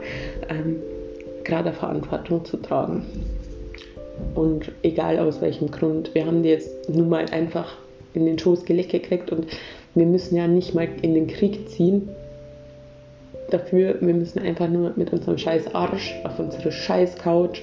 ähm, 0.48 0.76
gerade 1.44 1.72
Verantwortung 1.72 2.44
zu 2.44 2.56
tragen. 2.56 3.04
Und 4.34 4.72
egal 4.82 5.18
aus 5.18 5.42
welchem 5.42 5.70
Grund, 5.70 6.14
wir 6.14 6.24
haben 6.24 6.42
die 6.42 6.48
jetzt 6.48 6.88
nun 6.88 7.10
mal 7.10 7.26
einfach 7.32 7.76
in 8.16 8.26
den 8.26 8.38
Schoß 8.38 8.64
gelegt 8.64 8.90
gekriegt 8.90 9.30
und 9.30 9.46
wir 9.94 10.06
müssen 10.06 10.36
ja 10.36 10.46
nicht 10.46 10.74
mal 10.74 10.88
in 11.02 11.14
den 11.14 11.26
Krieg 11.26 11.68
ziehen. 11.68 12.08
Dafür, 13.50 13.96
wir 14.00 14.14
müssen 14.14 14.40
einfach 14.40 14.68
nur 14.68 14.92
mit 14.96 15.12
unserem 15.12 15.38
scheiß 15.38 15.74
Arsch 15.74 16.14
auf 16.24 16.38
unsere 16.38 16.72
scheiß 16.72 17.16
Couch 17.16 17.60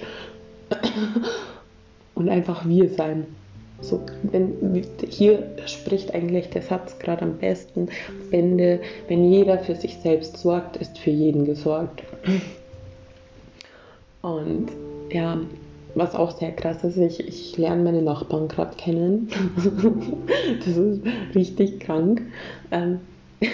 und 2.16 2.30
einfach 2.30 2.68
wir 2.68 2.90
sein. 2.90 3.28
So, 3.82 4.00
wenn, 4.24 4.82
hier 5.10 5.44
spricht 5.66 6.16
eigentlich 6.16 6.50
der 6.50 6.62
Satz 6.62 6.98
gerade 7.00 7.24
am 7.24 7.38
besten. 7.38 7.90
Ende, 8.32 8.80
wenn 9.10 9.30
jeder 9.30 9.60
für 9.60 9.76
sich 9.76 9.98
selbst 9.98 10.38
sorgt, 10.38 10.78
ist 10.78 10.98
für 10.98 11.10
jeden 11.10 11.44
gesorgt. 11.44 12.04
Und 14.22 14.72
ja, 15.12 15.38
was 15.96 16.16
auch 16.16 16.38
sehr 16.38 16.52
krass 16.52 16.84
ist, 16.84 16.98
ich, 16.98 17.28
ich 17.28 17.58
lerne 17.58 17.84
meine 17.84 18.02
Nachbarn 18.02 18.48
gerade 18.48 18.76
kennen. 18.78 19.30
das 20.66 20.78
ist 20.78 21.02
richtig 21.36 21.80
krank. 21.80 22.22
Ähm, 22.72 23.00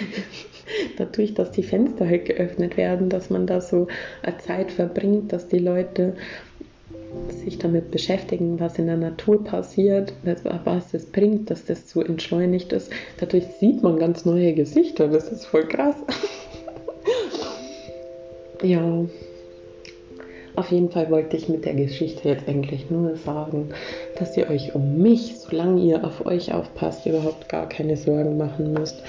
dadurch, 0.96 1.34
dass 1.34 1.50
die 1.50 1.62
Fenster 1.62 2.06
halt 2.06 2.26
geöffnet 2.26 2.76
werden, 2.76 3.08
dass 3.08 3.30
man 3.30 3.46
da 3.46 3.60
so 3.60 3.88
eine 4.22 4.38
Zeit 4.38 4.70
verbringt, 4.70 5.32
dass 5.32 5.48
die 5.48 5.58
Leute 5.58 6.14
sich 7.44 7.58
damit 7.58 7.90
beschäftigen, 7.90 8.60
was 8.60 8.78
in 8.78 8.86
der 8.86 8.96
Natur 8.96 9.42
passiert, 9.42 10.12
was 10.22 10.94
es 10.94 11.06
bringt, 11.06 11.50
dass 11.50 11.64
das 11.64 11.90
so 11.90 12.02
entschleunigt 12.02 12.72
ist. 12.72 12.92
Dadurch 13.18 13.46
sieht 13.58 13.82
man 13.82 13.98
ganz 13.98 14.24
neue 14.24 14.54
Gesichter. 14.54 15.08
Das 15.08 15.30
ist 15.30 15.46
voll 15.46 15.66
krass. 15.66 15.96
ja. 18.62 19.04
Auf 20.56 20.70
jeden 20.70 20.90
Fall 20.90 21.10
wollte 21.10 21.36
ich 21.36 21.48
mit 21.48 21.64
der 21.64 21.74
Geschichte 21.74 22.28
jetzt 22.28 22.48
eigentlich 22.48 22.90
nur 22.90 23.16
sagen, 23.16 23.70
dass 24.18 24.36
ihr 24.36 24.50
euch 24.50 24.74
um 24.74 25.00
mich, 25.00 25.38
solange 25.38 25.80
ihr 25.82 26.04
auf 26.04 26.26
euch 26.26 26.52
aufpasst, 26.52 27.06
überhaupt 27.06 27.48
gar 27.48 27.68
keine 27.68 27.96
Sorgen 27.96 28.36
machen 28.36 28.72
müsst. 28.72 29.02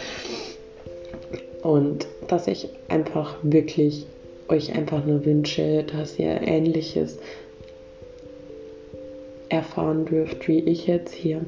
Und 1.63 2.07
dass 2.27 2.48
ich 2.48 2.69
einfach 2.89 3.36
wirklich 3.43 4.05
euch 4.48 4.75
einfach 4.75 5.05
nur 5.05 5.25
wünsche, 5.25 5.83
dass 5.83 6.19
ihr 6.19 6.41
Ähnliches 6.41 7.17
erfahren 9.50 10.05
dürft, 10.05 10.48
wie 10.48 10.60
ich 10.60 10.88
jetzt 10.88 11.13
hier. 11.13 11.41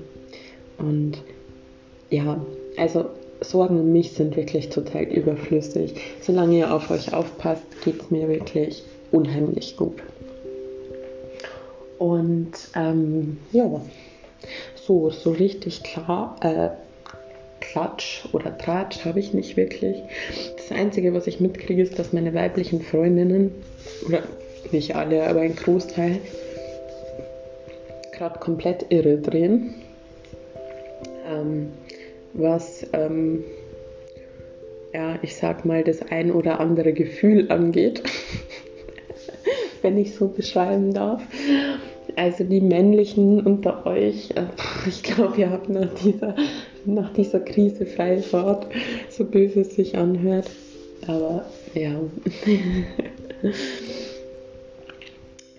Und 0.78 1.22
ja, 2.10 2.44
also 2.78 3.06
Sorgen 3.42 3.80
um 3.80 3.92
mich 3.92 4.12
sind 4.12 4.36
wirklich 4.36 4.70
total 4.70 5.04
überflüssig. 5.04 5.96
Solange 6.22 6.60
ihr 6.60 6.74
auf 6.74 6.90
euch 6.92 7.14
aufpasst, 7.14 7.64
geht 7.84 8.02
es 8.02 8.12
mir 8.12 8.28
wirklich 8.28 8.84
unheimlich 9.14 9.78
gut. 9.78 10.02
Und 12.00 12.52
ähm, 12.76 13.38
ja, 13.52 13.82
so, 14.76 15.10
so 15.10 15.32
richtig 15.32 15.84
klar, 15.84 16.36
äh, 16.42 16.70
Klatsch 17.62 18.26
oder 18.34 18.58
Tratsch 18.58 19.06
habe 19.06 19.20
ich 19.20 19.34
nicht 19.34 19.56
wirklich. 19.56 20.02
Das 20.58 20.78
Einzige, 20.78 21.14
was 21.14 21.28
ich 21.28 21.40
mitkriege, 21.40 21.82
ist, 21.82 21.98
dass 21.98 22.12
meine 22.12 22.34
weiblichen 22.34 22.82
Freundinnen, 22.82 23.52
oder 24.06 24.24
nicht 24.72 24.96
alle, 24.96 25.28
aber 25.28 25.42
ein 25.42 25.56
Großteil, 25.56 26.20
gerade 28.12 28.40
komplett 28.40 28.88
irre 28.90 29.18
drehen. 29.18 29.76
Ähm, 31.30 31.72
was, 32.34 32.86
ähm, 32.94 33.44
ja, 34.94 35.18
ich 35.22 35.36
sag 35.36 35.66
mal, 35.66 35.84
das 35.84 36.02
ein 36.02 36.32
oder 36.32 36.60
andere 36.60 36.94
Gefühl 36.94 37.52
angeht. 37.52 38.04
Wenn 39.84 39.98
ich 39.98 40.16
so 40.16 40.28
beschreiben 40.28 40.94
darf. 40.94 41.22
Also 42.16 42.44
die 42.44 42.62
männlichen 42.62 43.42
unter 43.42 43.86
euch, 43.86 44.32
äh, 44.32 44.46
ich 44.88 45.04
glaube, 45.04 45.38
ihr 45.38 45.50
habt 45.50 45.70
nach 45.70 45.94
dieser, 46.04 46.36
nach 46.86 47.14
dieser 47.14 47.40
Krise 47.40 47.86
freie 47.86 48.22
Fahrt, 48.22 48.68
so 49.10 49.26
böse 49.26 49.62
es 49.62 49.76
sich 49.76 49.98
anhört. 49.98 50.50
Aber 51.08 51.46
ja. 51.74 51.96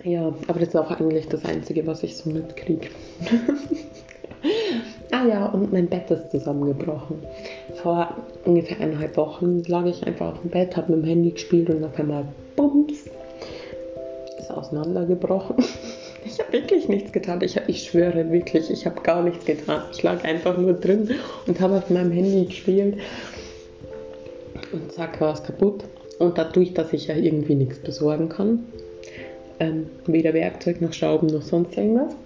ja, 0.05 0.35
aber 0.47 0.61
das 0.61 0.69
ist 0.69 0.77
auch 0.77 0.91
eigentlich 0.91 1.29
das 1.29 1.45
Einzige, 1.45 1.87
was 1.87 2.03
ich 2.03 2.17
so 2.17 2.31
mitkriege. 2.31 2.89
ah 5.11 5.27
ja, 5.27 5.47
und 5.47 5.73
mein 5.73 5.89
Bett 5.89 6.11
ist 6.11 6.31
zusammengebrochen. 6.31 7.19
Vor 7.83 8.17
ungefähr 8.45 8.81
eineinhalb 8.81 9.17
Wochen 9.17 9.63
lag 9.67 9.87
ich 9.87 10.07
einfach 10.07 10.33
auf 10.33 10.41
dem 10.41 10.51
Bett, 10.51 10.77
habe 10.77 10.93
mit 10.93 11.05
dem 11.05 11.09
Handy 11.09 11.31
gespielt 11.33 11.69
und 11.71 11.85
auf 11.85 11.99
einmal 11.99 12.27
Bums 12.57 13.11
ist 14.45 14.51
auseinandergebrochen. 14.51 15.57
Ich 16.27 16.41
habe 16.41 16.55
wirklich 16.55 16.89
nichts 16.89 17.13
getan. 17.13 17.43
Ich, 17.43 17.61
ich 17.67 17.83
schwöre 17.83 18.33
wirklich, 18.33 18.71
ich 18.71 18.87
habe 18.87 19.03
gar 19.03 19.23
nichts 19.23 19.45
getan. 19.45 19.83
Ich 19.93 20.03
lag 20.03 20.25
einfach 20.25 20.57
nur 20.57 20.73
drin 20.73 21.11
und 21.47 21.61
habe 21.61 21.77
auf 21.77 21.91
meinem 21.91 22.13
Handy 22.13 22.47
gespielt. 22.47 22.97
Und 24.73 24.91
zack, 24.91 25.21
war 25.21 25.35
es 25.35 25.43
kaputt. 25.43 25.85
Und 26.19 26.39
dadurch, 26.39 26.73
dass 26.73 26.95
ich 26.95 27.09
ja 27.09 27.15
irgendwie 27.15 27.55
nichts 27.55 27.79
besorgen 27.79 28.31
kann, 28.31 28.65
ähm, 29.61 29.89
weder 30.07 30.33
Werkzeug 30.33 30.81
noch 30.81 30.95
Schrauben 30.95 31.27
noch 31.27 31.43
sonst 31.43 31.77
irgendwas, 31.77 32.17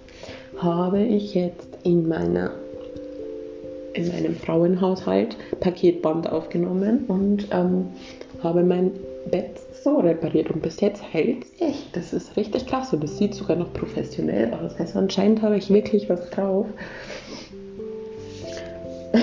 habe 0.59 1.01
ich 1.01 1.35
jetzt 1.35 1.67
in 1.83 2.07
meiner 2.07 2.51
in 3.91 4.07
meinem 4.07 4.35
Frauenhaushalt 4.35 5.35
Paketband 5.59 6.31
aufgenommen 6.31 7.03
und 7.09 7.47
ähm, 7.51 7.87
habe 8.41 8.63
mein 8.63 8.91
Bett 9.29 9.59
so 9.83 9.97
repariert 9.97 10.51
und 10.51 10.61
bis 10.61 10.79
jetzt 10.81 11.01
hält 11.11 11.43
es 11.43 11.61
echt. 11.61 11.95
Das 11.95 12.13
ist 12.13 12.35
richtig 12.37 12.65
krass 12.67 12.93
und 12.93 13.03
das 13.03 13.17
sieht 13.17 13.33
sogar 13.33 13.57
noch 13.57 13.73
professionell 13.73 14.53
aus. 14.53 14.75
Also 14.77 14.99
anscheinend 14.99 15.41
habe 15.41 15.57
ich 15.57 15.69
wirklich 15.69 16.09
was 16.09 16.29
drauf. 16.29 16.67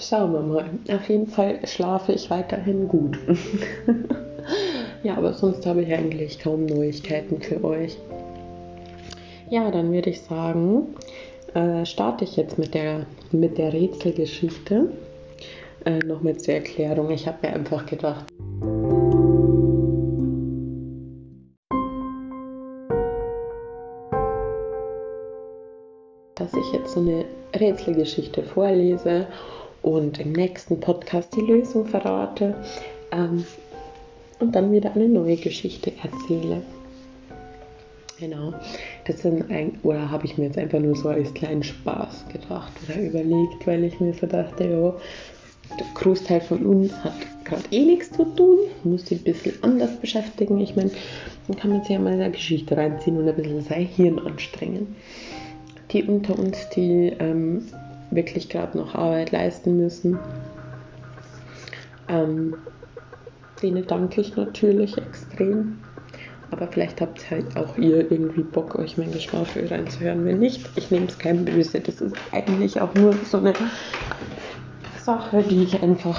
Schauen 0.00 0.32
wir 0.32 0.40
mal. 0.40 0.64
Auf 0.90 1.08
jeden 1.08 1.26
Fall 1.26 1.66
schlafe 1.66 2.12
ich 2.12 2.30
weiterhin 2.30 2.88
gut. 2.88 3.18
ja, 5.02 5.16
aber 5.16 5.32
sonst 5.34 5.64
habe 5.66 5.82
ich 5.82 5.92
eigentlich 5.92 6.38
kaum 6.38 6.66
Neuigkeiten 6.66 7.40
für 7.40 7.62
euch. 7.64 7.96
Ja, 9.50 9.70
dann 9.70 9.92
würde 9.92 10.10
ich 10.10 10.22
sagen, 10.22 10.94
äh, 11.54 11.86
starte 11.86 12.24
ich 12.24 12.36
jetzt 12.36 12.58
mit 12.58 12.74
der, 12.74 13.06
mit 13.30 13.58
der 13.58 13.72
Rätselgeschichte. 13.72 14.90
Äh, 15.84 15.98
noch 15.98 16.22
mit 16.22 16.42
zur 16.42 16.54
Erklärung. 16.54 17.10
Ich 17.10 17.26
habe 17.26 17.46
mir 17.46 17.54
einfach 17.54 17.84
gedacht, 17.84 18.24
dass 26.36 26.54
ich 26.54 26.72
jetzt 26.72 26.92
so 26.92 27.00
eine 27.00 27.26
Rätselgeschichte 27.54 28.42
vorlese 28.42 29.26
und 29.82 30.18
im 30.20 30.32
nächsten 30.32 30.80
Podcast 30.80 31.36
die 31.36 31.42
Lösung 31.42 31.84
verrate 31.84 32.54
ähm, 33.12 33.44
und 34.40 34.54
dann 34.54 34.72
wieder 34.72 34.94
eine 34.94 35.08
neue 35.08 35.36
Geschichte 35.36 35.92
erzähle. 36.02 36.62
Genau, 38.18 38.54
das 39.06 39.20
sind 39.22 39.50
ein, 39.50 39.78
oder 39.82 40.10
habe 40.10 40.24
ich 40.24 40.38
mir 40.38 40.44
jetzt 40.46 40.56
einfach 40.56 40.78
nur 40.78 40.96
so 40.96 41.08
als 41.08 41.34
kleinen 41.34 41.62
Spaß 41.62 42.26
gedacht 42.32 42.72
oder 42.88 43.00
überlegt, 43.00 43.66
weil 43.66 43.84
ich 43.84 44.00
mir 44.00 44.14
so 44.14 44.26
dachte, 44.26 44.64
ja, 44.64 44.94
der 45.78 45.86
Großteil 45.94 46.40
von 46.40 46.64
uns 46.64 46.92
hat 47.02 47.14
gerade 47.44 47.64
eh 47.70 47.84
nichts 47.84 48.10
zu 48.12 48.24
tun, 48.24 48.58
muss 48.84 49.06
sich 49.06 49.20
ein 49.20 49.24
bisschen 49.24 49.54
anders 49.62 49.96
beschäftigen. 49.96 50.60
Ich 50.60 50.76
meine, 50.76 50.90
dann 51.46 51.56
kann 51.56 51.70
man 51.70 51.80
sich 51.80 51.90
ja 51.90 51.98
mal 51.98 52.14
in 52.14 52.20
eine 52.20 52.32
Geschichte 52.32 52.76
reinziehen 52.76 53.16
und 53.18 53.28
ein 53.28 53.34
bisschen 53.34 53.62
sein 53.62 53.86
Hirn 53.86 54.18
anstrengen. 54.18 54.96
Die 55.90 56.04
unter 56.04 56.38
uns, 56.38 56.68
die 56.70 57.12
ähm, 57.18 57.62
wirklich 58.10 58.48
gerade 58.48 58.78
noch 58.78 58.94
Arbeit 58.94 59.32
leisten 59.32 59.76
müssen, 59.76 60.18
ähm, 62.08 62.54
denen 63.62 63.86
danke 63.86 64.20
ich 64.20 64.36
natürlich 64.36 64.96
extrem. 64.98 65.78
Aber 66.50 66.68
vielleicht 66.68 67.00
habt 67.00 67.30
halt 67.30 67.56
auch 67.56 67.76
ihr 67.78 68.10
irgendwie 68.12 68.42
Bock, 68.42 68.76
euch 68.76 68.96
mein 68.96 69.10
Geschwafel 69.10 69.66
reinzuhören. 69.66 70.24
Wenn 70.24 70.38
nicht, 70.38 70.64
ich 70.76 70.90
nehme 70.90 71.06
es 71.06 71.18
kein 71.18 71.44
Böse. 71.44 71.80
Das 71.80 72.00
ist 72.00 72.14
eigentlich 72.30 72.80
auch 72.80 72.94
nur 72.94 73.14
so 73.24 73.38
eine 73.38 73.54
Sache, 75.04 75.42
die 75.42 75.64
ich 75.64 75.82
einfach 75.82 76.18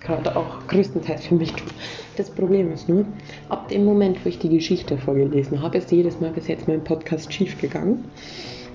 gerade 0.00 0.36
auch 0.36 0.66
größtenteils 0.68 1.26
für 1.26 1.34
mich 1.34 1.52
tue. 1.52 1.68
Das 2.16 2.30
Problem 2.30 2.72
ist 2.72 2.88
nur, 2.88 3.04
ab 3.50 3.68
dem 3.68 3.84
Moment, 3.84 4.24
wo 4.24 4.28
ich 4.30 4.38
die 4.38 4.48
Geschichte 4.48 4.96
vorgelesen 4.96 5.60
habe, 5.60 5.76
ist 5.76 5.92
jedes 5.92 6.18
Mal 6.18 6.30
bis 6.30 6.48
jetzt 6.48 6.66
mein 6.66 6.82
Podcast 6.82 7.30
schief 7.30 7.60
gegangen, 7.60 8.04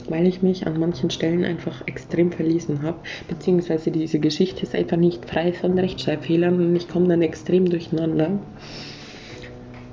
weil 0.10 0.28
ich 0.28 0.44
mich 0.44 0.68
an 0.68 0.80
manchen 0.80 1.10
Stellen 1.10 1.44
einfach 1.44 1.82
extrem 1.88 2.32
verlesen 2.32 2.84
habe, 2.84 3.00
beziehungsweise 3.28 3.90
diese 3.90 4.20
Geschichte 4.20 4.62
ist 4.62 4.76
einfach 4.76 4.98
nicht 4.98 5.28
frei 5.28 5.54
von 5.54 5.78
Rechtschreibfehlern 5.78 6.60
und 6.60 6.76
ich 6.76 6.88
komme 6.88 7.08
dann 7.08 7.24
extrem 7.24 7.68
durcheinander. 7.68 8.38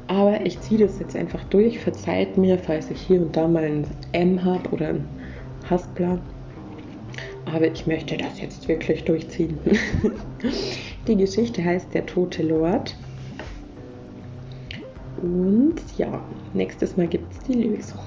Aber 0.09 0.45
ich 0.45 0.61
ziehe 0.61 0.81
das 0.81 0.99
jetzt 0.99 1.17
einfach 1.17 1.45
durch. 1.45 1.79
Verzeiht 1.79 2.37
mir, 2.37 2.59
falls 2.59 2.91
ich 2.91 3.01
hier 3.01 3.23
und 3.23 3.35
da 3.35 3.49
mal 3.49 3.65
ein 3.65 3.87
M 4.13 4.45
habe 4.45 4.69
oder 4.71 4.89
ein 4.89 5.05
Haspler. 5.71 6.19
Aber 7.53 7.67
ich 7.67 7.87
möchte 7.87 8.17
das 8.17 8.41
jetzt 8.41 8.69
wirklich 8.69 9.05
durchziehen. 9.05 9.59
Die 11.07 11.17
Geschichte 11.17 11.65
heißt 11.65 11.95
Der 11.95 12.05
tote 12.07 12.43
Lord. 12.43 12.95
Und 15.23 15.75
ja, 15.97 16.23
nächstes 16.53 16.97
Mal 16.97 17.09
gibt 17.09 17.33
es 17.33 17.41
die 17.41 17.55
Lösung. 17.55 17.99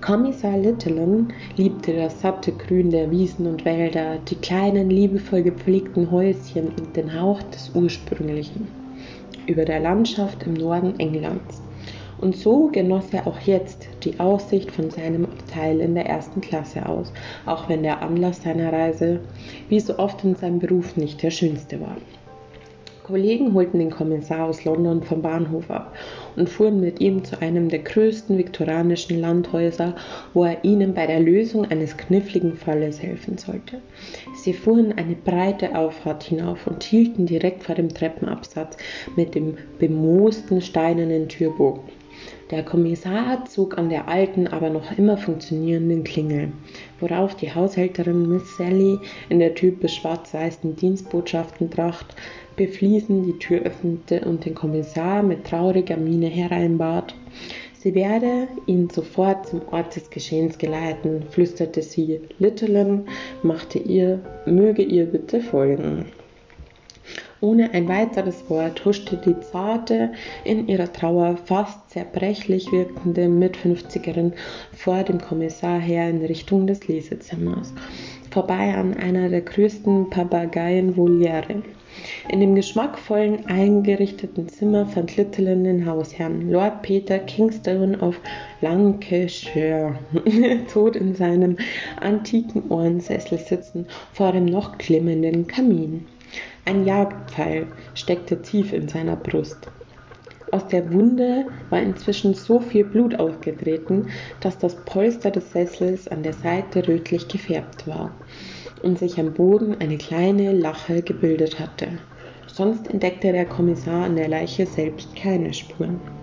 Kommissar 0.00 0.56
Littleton 0.56 1.32
liebte 1.56 1.92
das 1.92 2.20
satte 2.20 2.52
Grün 2.52 2.90
der 2.90 3.10
Wiesen 3.10 3.46
und 3.46 3.64
Wälder, 3.64 4.18
die 4.28 4.36
kleinen, 4.36 4.88
liebevoll 4.88 5.42
gepflegten 5.42 6.10
Häuschen 6.10 6.68
und 6.68 6.96
den 6.96 7.20
Hauch 7.20 7.42
des 7.42 7.72
Ursprünglichen 7.74 8.68
über 9.46 9.64
der 9.64 9.80
Landschaft 9.80 10.44
im 10.44 10.54
Norden 10.54 10.98
Englands. 10.98 11.60
Und 12.20 12.36
so 12.36 12.66
genoss 12.66 13.12
er 13.12 13.26
auch 13.26 13.38
jetzt 13.40 13.88
die 14.02 14.18
Aussicht 14.18 14.72
von 14.72 14.90
seinem 14.90 15.24
Abteil 15.24 15.80
in 15.80 15.94
der 15.94 16.06
ersten 16.06 16.40
Klasse 16.40 16.86
aus, 16.86 17.12
auch 17.46 17.68
wenn 17.68 17.84
der 17.84 18.02
Anlass 18.02 18.42
seiner 18.42 18.72
Reise, 18.72 19.20
wie 19.68 19.80
so 19.80 19.98
oft 19.98 20.24
in 20.24 20.34
seinem 20.34 20.58
Beruf, 20.58 20.96
nicht 20.96 21.22
der 21.22 21.30
schönste 21.30 21.80
war. 21.80 21.96
Kollegen 23.08 23.54
holten 23.54 23.78
den 23.78 23.90
Kommissar 23.90 24.44
aus 24.44 24.66
London 24.66 25.02
vom 25.02 25.22
Bahnhof 25.22 25.70
ab 25.70 25.96
und 26.36 26.50
fuhren 26.50 26.78
mit 26.78 27.00
ihm 27.00 27.24
zu 27.24 27.40
einem 27.40 27.70
der 27.70 27.78
größten 27.78 28.36
viktorianischen 28.36 29.18
Landhäuser, 29.18 29.94
wo 30.34 30.44
er 30.44 30.62
ihnen 30.62 30.92
bei 30.92 31.06
der 31.06 31.18
Lösung 31.18 31.64
eines 31.70 31.96
kniffligen 31.96 32.54
Falles 32.54 33.02
helfen 33.02 33.38
sollte. 33.38 33.80
Sie 34.34 34.52
fuhren 34.52 34.92
eine 34.98 35.14
breite 35.14 35.74
Auffahrt 35.74 36.24
hinauf 36.24 36.66
und 36.66 36.82
hielten 36.82 37.24
direkt 37.24 37.62
vor 37.62 37.76
dem 37.76 37.88
Treppenabsatz 37.88 38.76
mit 39.16 39.34
dem 39.34 39.56
bemoosten 39.78 40.60
steinernen 40.60 41.28
Türbogen. 41.28 41.97
Der 42.50 42.62
Kommissar 42.62 43.44
zog 43.44 43.76
an 43.76 43.90
der 43.90 44.08
alten, 44.08 44.46
aber 44.46 44.70
noch 44.70 44.96
immer 44.96 45.18
funktionierenden 45.18 46.02
Klingel, 46.02 46.50
worauf 46.98 47.34
die 47.34 47.54
Haushälterin 47.54 48.26
Miss 48.26 48.56
Sally 48.56 48.98
in 49.28 49.38
der 49.38 49.54
typisch 49.54 49.96
schwarz-weißen 49.96 50.74
Dienstbotschaftentracht 50.74 52.06
befließen 52.56 53.26
die 53.26 53.38
Tür 53.38 53.60
öffnete 53.64 54.22
und 54.22 54.46
den 54.46 54.54
Kommissar 54.54 55.22
mit 55.22 55.44
trauriger 55.44 55.98
Miene 55.98 56.28
hereinbat. 56.28 57.14
Sie 57.74 57.94
werde 57.94 58.48
ihn 58.66 58.88
sofort 58.88 59.46
zum 59.46 59.60
Ort 59.70 59.94
des 59.94 60.08
Geschehens 60.08 60.56
geleiten, 60.56 61.24
flüsterte 61.30 61.82
sie. 61.82 62.20
Littleton 62.38 63.06
machte 63.42 63.78
ihr, 63.78 64.20
möge 64.46 64.82
ihr 64.82 65.04
bitte 65.04 65.40
folgen. 65.42 66.06
Ohne 67.40 67.72
ein 67.72 67.88
weiteres 67.88 68.50
Wort 68.50 68.84
huschte 68.84 69.16
die 69.16 69.38
zarte, 69.40 70.10
in 70.44 70.66
ihrer 70.66 70.92
Trauer 70.92 71.36
fast 71.36 71.90
zerbrechlich 71.90 72.72
wirkende 72.72 73.28
Mitfünfzigerin 73.28 74.32
vor 74.72 75.04
dem 75.04 75.20
Kommissar 75.20 75.78
her 75.78 76.10
in 76.10 76.24
Richtung 76.24 76.66
des 76.66 76.88
Lesezimmers, 76.88 77.72
vorbei 78.32 78.74
an 78.74 78.94
einer 78.94 79.28
der 79.28 79.42
größten 79.42 80.10
Papageienvoliere. 80.10 81.62
In 82.28 82.40
dem 82.40 82.54
geschmackvollen 82.56 83.46
eingerichteten 83.46 84.48
Zimmer 84.48 84.86
fand 84.86 85.16
Littleton 85.16 85.64
den 85.64 85.86
Hausherrn, 85.86 86.50
Lord 86.50 86.82
Peter 86.82 87.18
Kingstone 87.20 87.98
of 87.98 88.20
Lancashire, 88.60 89.96
tot 90.72 90.96
in 90.96 91.14
seinem 91.14 91.56
antiken 92.00 92.68
Ohrensessel 92.68 93.38
sitzen, 93.38 93.86
vor 94.12 94.32
dem 94.32 94.44
noch 94.44 94.78
glimmenden 94.78 95.46
Kamin. 95.46 96.06
Ein 96.68 96.84
Jagdpfeil 96.84 97.66
steckte 97.94 98.42
tief 98.42 98.74
in 98.74 98.88
seiner 98.88 99.16
Brust. 99.16 99.56
Aus 100.52 100.68
der 100.68 100.92
Wunde 100.92 101.46
war 101.70 101.80
inzwischen 101.80 102.34
so 102.34 102.60
viel 102.60 102.84
Blut 102.84 103.18
ausgetreten, 103.18 104.10
dass 104.42 104.58
das 104.58 104.74
Polster 104.84 105.30
des 105.30 105.50
Sessels 105.50 106.08
an 106.08 106.22
der 106.22 106.34
Seite 106.34 106.86
rötlich 106.86 107.26
gefärbt 107.26 107.86
war 107.86 108.10
und 108.82 108.98
sich 108.98 109.18
am 109.18 109.32
Boden 109.32 109.80
eine 109.80 109.96
kleine 109.96 110.52
Lache 110.52 111.00
gebildet 111.00 111.58
hatte. 111.58 111.88
Sonst 112.48 112.90
entdeckte 112.90 113.32
der 113.32 113.46
Kommissar 113.46 114.04
an 114.04 114.16
der 114.16 114.28
Leiche 114.28 114.66
selbst 114.66 115.16
keine 115.16 115.54
Spuren. 115.54 116.17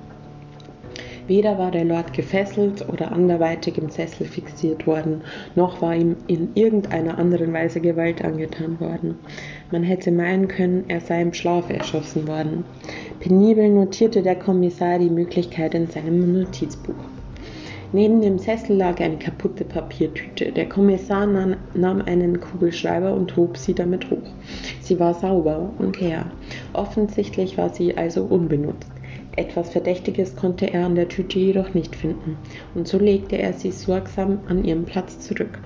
Weder 1.27 1.57
war 1.57 1.71
der 1.71 1.85
Lord 1.85 2.13
gefesselt 2.13 2.87
oder 2.87 3.11
anderweitig 3.11 3.79
im 3.79 3.89
Sessel 3.89 4.27
fixiert 4.27 4.85
worden, 4.85 5.21
noch 5.55 5.81
war 5.81 5.95
ihm 5.95 6.15
in 6.27 6.49
irgendeiner 6.53 7.17
anderen 7.17 7.51
Weise 7.51 7.81
Gewalt 7.81 8.23
angetan 8.23 8.79
worden. 8.79 9.17
Man 9.71 9.81
hätte 9.81 10.11
meinen 10.11 10.47
können, 10.47 10.85
er 10.87 11.01
sei 11.01 11.21
im 11.23 11.33
Schlaf 11.33 11.69
erschossen 11.71 12.27
worden. 12.27 12.63
Penibel 13.19 13.69
notierte 13.69 14.21
der 14.21 14.35
Kommissar 14.35 14.99
die 14.99 15.09
Möglichkeit 15.09 15.73
in 15.73 15.87
seinem 15.87 16.31
Notizbuch. 16.31 16.93
Neben 17.91 18.21
dem 18.21 18.37
Sessel 18.37 18.75
lag 18.75 18.99
eine 18.99 19.17
kaputte 19.17 19.63
Papiertüte. 19.63 20.51
Der 20.51 20.67
Kommissar 20.67 21.25
nahm 21.25 22.01
einen 22.01 22.39
Kugelschreiber 22.39 23.13
und 23.13 23.35
hob 23.37 23.57
sie 23.57 23.73
damit 23.73 24.11
hoch. 24.11 24.27
Sie 24.81 24.99
war 24.99 25.13
sauber 25.13 25.71
und 25.79 25.99
leer. 26.01 26.25
Offensichtlich 26.73 27.57
war 27.57 27.69
sie 27.69 27.95
also 27.95 28.23
unbenutzt. 28.23 28.94
Etwas 29.37 29.69
Verdächtiges 29.69 30.35
konnte 30.35 30.71
er 30.73 30.85
an 30.85 30.95
der 30.95 31.09
Tüte 31.09 31.39
jedoch 31.39 31.73
nicht 31.73 31.95
finden, 31.95 32.37
und 32.73 32.87
so 32.87 32.97
legte 32.97 33.37
er 33.37 33.53
sie 33.53 33.71
sorgsam 33.71 34.39
an 34.47 34.63
ihren 34.63 34.85
Platz 34.85 35.19
zurück. 35.19 35.59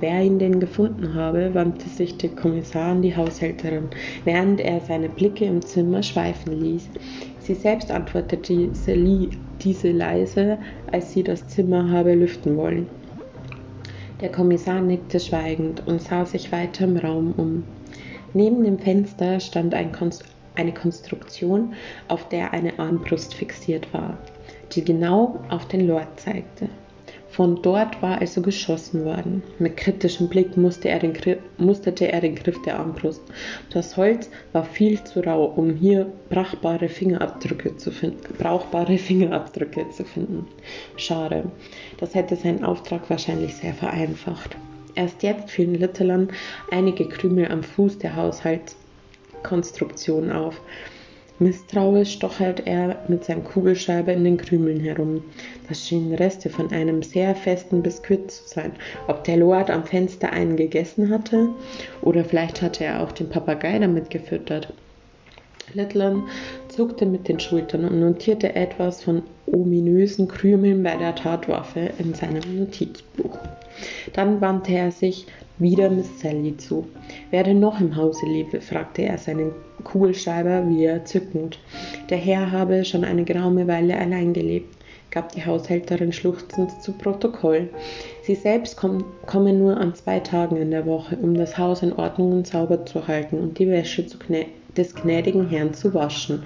Wer 0.00 0.22
ihn 0.22 0.38
denn 0.38 0.60
gefunden 0.60 1.14
habe, 1.14 1.54
wandte 1.54 1.88
sich 1.88 2.18
der 2.18 2.30
Kommissar 2.30 2.92
an 2.92 3.02
die 3.02 3.16
Haushälterin, 3.16 3.88
während 4.24 4.60
er 4.60 4.80
seine 4.80 5.08
Blicke 5.08 5.44
im 5.46 5.62
Zimmer 5.62 6.02
schweifen 6.02 6.52
ließ. 6.52 6.90
Sie 7.40 7.54
selbst 7.54 7.90
antwortete 7.90 8.36
diese, 8.36 8.96
diese 9.62 9.92
leise, 9.92 10.58
als 10.92 11.12
sie 11.12 11.22
das 11.22 11.46
Zimmer 11.48 11.90
habe 11.90 12.14
lüften 12.14 12.56
wollen. 12.56 12.88
Der 14.20 14.30
Kommissar 14.30 14.80
nickte 14.80 15.20
schweigend 15.20 15.86
und 15.86 16.02
sah 16.02 16.26
sich 16.26 16.52
weiter 16.52 16.84
im 16.84 16.96
Raum 16.96 17.32
um. 17.36 17.64
Neben 18.34 18.64
dem 18.64 18.78
Fenster 18.78 19.40
stand 19.40 19.72
ein 19.72 19.92
Konst 19.92 20.24
eine 20.56 20.72
Konstruktion, 20.72 21.74
auf 22.08 22.28
der 22.28 22.52
eine 22.52 22.78
Armbrust 22.78 23.34
fixiert 23.34 23.92
war, 23.92 24.18
die 24.72 24.84
genau 24.84 25.40
auf 25.48 25.66
den 25.68 25.86
Lord 25.86 26.18
zeigte. 26.18 26.68
Von 27.36 27.60
dort 27.60 28.00
war 28.00 28.18
also 28.22 28.40
geschossen 28.40 29.04
worden. 29.04 29.42
Mit 29.58 29.76
kritischem 29.76 30.30
Blick 30.30 30.56
musste 30.56 30.88
er 30.88 31.00
den, 31.00 31.12
musterte 31.58 32.10
er 32.10 32.22
den 32.22 32.34
Griff 32.34 32.56
der 32.62 32.78
Armbrust. 32.78 33.20
Das 33.68 33.98
Holz 33.98 34.30
war 34.52 34.64
viel 34.64 35.04
zu 35.04 35.20
rau, 35.20 35.44
um 35.44 35.74
hier 35.74 36.06
brauchbare 36.30 36.88
Fingerabdrücke 36.88 37.76
zu 37.76 37.90
finden. 37.90 38.34
Brauchbare 38.38 38.96
Fingerabdrücke 38.98 39.90
zu 39.90 40.04
finden. 40.04 40.46
Schade. 40.96 41.44
Das 41.98 42.14
hätte 42.14 42.36
seinen 42.36 42.64
Auftrag 42.64 43.10
wahrscheinlich 43.10 43.54
sehr 43.54 43.74
vereinfacht. 43.74 44.56
Erst 44.94 45.22
jetzt 45.22 45.50
fielen 45.50 45.74
Litterland 45.74 46.32
einige 46.70 47.06
Krümel 47.06 47.52
am 47.52 47.62
Fuß 47.62 47.98
der 47.98 48.16
Haushalts 48.16 48.76
Konstruktion 49.46 50.30
auf. 50.30 50.60
Misstrauisch 51.38 52.14
stochert 52.14 52.66
er 52.66 53.04
mit 53.08 53.24
seinem 53.24 53.44
Kugelschreiber 53.44 54.12
in 54.12 54.24
den 54.24 54.38
Krümeln 54.38 54.80
herum. 54.80 55.22
Das 55.68 55.86
schienen 55.86 56.14
Reste 56.14 56.48
von 56.48 56.72
einem 56.72 57.02
sehr 57.02 57.34
festen 57.34 57.82
Biskuit 57.82 58.30
zu 58.30 58.48
sein. 58.48 58.72
Ob 59.06 59.22
der 59.24 59.36
Lord 59.36 59.70
am 59.70 59.84
Fenster 59.84 60.32
einen 60.32 60.56
gegessen 60.56 61.10
hatte? 61.10 61.50
Oder 62.00 62.24
vielleicht 62.24 62.62
hatte 62.62 62.84
er 62.84 63.02
auch 63.02 63.12
den 63.12 63.28
Papagei 63.28 63.78
damit 63.78 64.08
gefüttert. 64.08 64.72
Littleton 65.74 66.24
zuckte 66.68 67.06
mit 67.06 67.28
den 67.28 67.40
Schultern 67.40 67.84
und 67.84 68.00
notierte 68.00 68.54
etwas 68.54 69.02
von 69.02 69.22
ominösen 69.46 70.28
Krümeln 70.28 70.82
bei 70.82 70.96
der 70.96 71.14
Tatwaffe 71.14 71.90
in 71.98 72.14
seinem 72.14 72.58
Notizbuch. 72.58 73.38
Dann 74.12 74.40
wandte 74.40 74.72
er 74.72 74.90
sich 74.90 75.26
wieder 75.58 75.90
Miss 75.90 76.20
Sally 76.20 76.56
zu. 76.56 76.86
Wer 77.30 77.44
denn 77.44 77.60
noch 77.60 77.80
im 77.80 77.96
Hause 77.96 78.26
lebe? 78.26 78.60
fragte 78.60 79.02
er 79.02 79.18
seinen 79.18 79.52
Kugelschreiber 79.84 80.68
wieder 80.68 81.04
zückend. 81.04 81.58
Der 82.10 82.18
Herr 82.18 82.50
habe 82.50 82.84
schon 82.84 83.04
eine 83.04 83.24
geraume 83.24 83.66
Weile 83.66 83.98
allein 83.98 84.32
gelebt, 84.32 84.74
gab 85.10 85.32
die 85.32 85.44
Haushälterin 85.44 86.12
schluchzend 86.12 86.82
zu 86.82 86.92
Protokoll. 86.92 87.68
Sie 88.22 88.34
selbst 88.34 88.76
kom 88.76 89.04
komme 89.26 89.52
nur 89.52 89.76
an 89.76 89.94
zwei 89.94 90.20
Tagen 90.20 90.56
in 90.56 90.70
der 90.70 90.86
Woche, 90.86 91.16
um 91.16 91.34
das 91.34 91.56
Haus 91.56 91.82
in 91.82 91.92
Ordnung 91.92 92.32
und 92.32 92.46
sauber 92.46 92.84
zu 92.84 93.06
halten 93.06 93.38
und 93.38 93.58
die 93.58 93.68
Wäsche 93.68 94.06
zu 94.06 94.18
knä 94.18 94.46
des 94.76 94.94
gnädigen 94.94 95.48
Herrn 95.48 95.74
zu 95.74 95.94
waschen. 95.94 96.42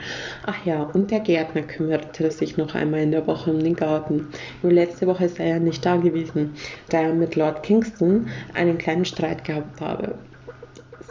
Ach 0.46 0.64
ja, 0.64 0.82
und 0.82 1.10
der 1.10 1.20
Gärtner 1.20 1.62
kümmerte 1.62 2.30
sich 2.30 2.56
noch 2.56 2.74
einmal 2.74 3.00
in 3.00 3.12
der 3.12 3.26
Woche 3.26 3.50
um 3.50 3.62
den 3.62 3.76
Garten. 3.76 4.28
Nur 4.62 4.72
letzte 4.72 5.06
Woche 5.06 5.28
sei 5.28 5.48
er 5.50 5.60
nicht 5.60 5.84
da 5.84 5.96
gewesen, 5.96 6.54
da 6.88 7.02
er 7.02 7.14
mit 7.14 7.36
Lord 7.36 7.62
Kingston 7.62 8.28
einen 8.54 8.78
kleinen 8.78 9.04
Streit 9.04 9.44
gehabt 9.44 9.80
habe. 9.80 10.14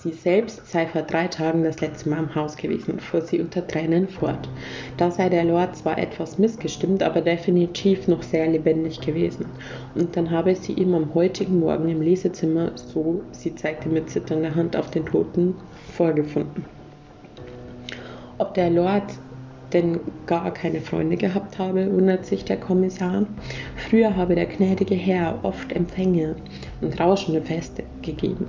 Sie 0.01 0.13
selbst 0.13 0.65
sei 0.65 0.87
vor 0.87 1.01
drei 1.01 1.27
Tagen 1.27 1.65
das 1.65 1.81
letzte 1.81 2.07
Mal 2.09 2.19
im 2.19 2.33
Haus 2.33 2.55
gewesen, 2.55 3.01
fuhr 3.01 3.19
sie 3.19 3.41
unter 3.41 3.67
Tränen 3.67 4.07
fort. 4.07 4.47
Da 4.95 5.11
sei 5.11 5.27
der 5.27 5.43
Lord 5.43 5.75
zwar 5.75 5.97
etwas 5.97 6.37
missgestimmt, 6.37 7.03
aber 7.03 7.19
definitiv 7.19 8.07
noch 8.07 8.23
sehr 8.23 8.47
lebendig 8.47 9.01
gewesen. 9.01 9.45
Und 9.95 10.15
dann 10.15 10.31
habe 10.31 10.55
sie 10.55 10.71
ihm 10.71 10.93
am 10.93 11.13
heutigen 11.13 11.59
Morgen 11.59 11.89
im 11.89 12.01
Lesezimmer, 12.01 12.71
so 12.75 13.21
sie 13.31 13.53
zeigte 13.55 13.89
mit 13.89 14.09
zitternder 14.09 14.55
Hand 14.55 14.77
auf 14.77 14.89
den 14.89 15.05
Toten, 15.05 15.55
vorgefunden. 15.97 16.78
Ob 18.39 18.55
der 18.55 18.71
Lord 18.71 19.03
denn 19.71 19.99
gar 20.25 20.51
keine 20.51 20.81
Freunde 20.81 21.15
gehabt 21.15 21.59
habe, 21.59 21.93
wundert 21.93 22.25
sich 22.25 22.43
der 22.43 22.57
Kommissar. 22.57 23.27
Früher 23.75 24.15
habe 24.15 24.33
der 24.33 24.47
gnädige 24.47 24.95
Herr 24.95 25.37
oft 25.43 25.71
Empfänge 25.71 26.35
und 26.81 26.99
rauschende 26.99 27.41
Feste 27.41 27.83
gegeben 28.01 28.47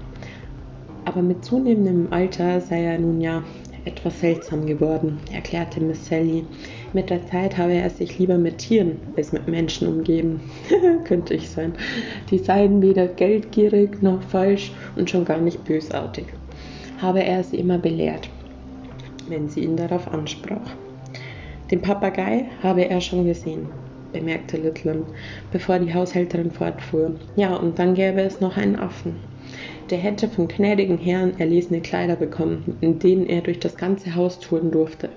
aber 1.11 1.23
mit 1.23 1.45
zunehmendem 1.45 2.13
Alter 2.13 2.61
sei 2.61 2.85
er 2.85 2.99
nun 2.99 3.21
ja 3.21 3.43
etwas 3.85 4.21
seltsam 4.21 4.65
geworden, 4.65 5.19
erklärte 5.33 5.81
Miss 5.81 6.07
Sally. 6.07 6.45
Mit 6.93 7.11
der 7.11 7.27
Zeit 7.27 7.59
habe 7.59 7.73
er 7.73 7.91
sich 7.91 8.19
lieber 8.19 8.39
mit 8.39 8.59
Tieren 8.59 8.99
als 9.17 9.33
mit 9.33 9.49
Menschen 9.49 9.89
umgeben. 9.89 10.41
Könnte 11.05 11.35
ich 11.35 11.49
sein. 11.49 11.73
Die 12.31 12.39
seien 12.39 12.81
weder 12.81 13.09
geldgierig 13.09 14.03
noch 14.03 14.23
falsch 14.23 14.71
und 14.97 15.11
schon 15.11 15.25
gar 15.25 15.41
nicht 15.41 15.65
bösartig. 15.65 16.27
Habe 16.99 17.25
er 17.25 17.43
sie 17.43 17.57
immer 17.57 17.79
belehrt, 17.79 18.29
wenn 19.31 19.49
sie 19.49 19.65
ihn 19.65 19.77
darauf 19.77 20.13
ansprach. 20.13 20.77
Den 21.71 21.81
Papagei 21.81 22.47
habe 22.63 22.89
er 22.89 23.01
schon 23.01 23.25
gesehen, 23.25 23.69
bemerkte 24.13 24.57
Littlen, 24.57 25.05
bevor 25.53 25.79
die 25.79 25.95
Haushälterin 25.95 26.51
fortfuhr. 26.51 27.15
Ja, 27.37 27.57
und 27.57 27.79
dann 27.79 27.95
gäbe 27.95 28.21
es 28.21 28.41
noch 28.41 28.57
einen 28.57 28.77
Affen 28.77 29.15
der 29.91 29.99
hätte 29.99 30.29
vom 30.29 30.49
gnädigen 30.49 30.99
Herrn 30.99 31.39
erlesene 31.39 31.81
Kleider 31.81 32.17
bekommen, 32.17 32.77
in 32.81 32.99
denen 32.99 33.27
er 33.27 33.41
durch 33.41 33.59
das 33.59 33.77
ganze 33.77 34.15
Haus 34.15 34.39
touren 34.39 34.71
durfte. 34.71 35.09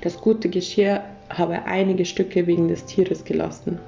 Das 0.00 0.18
gute 0.20 0.48
Geschirr 0.48 1.02
habe 1.28 1.64
einige 1.64 2.04
Stücke 2.04 2.46
wegen 2.46 2.68
des 2.68 2.84
Tieres 2.84 3.24
gelassen, 3.24 3.78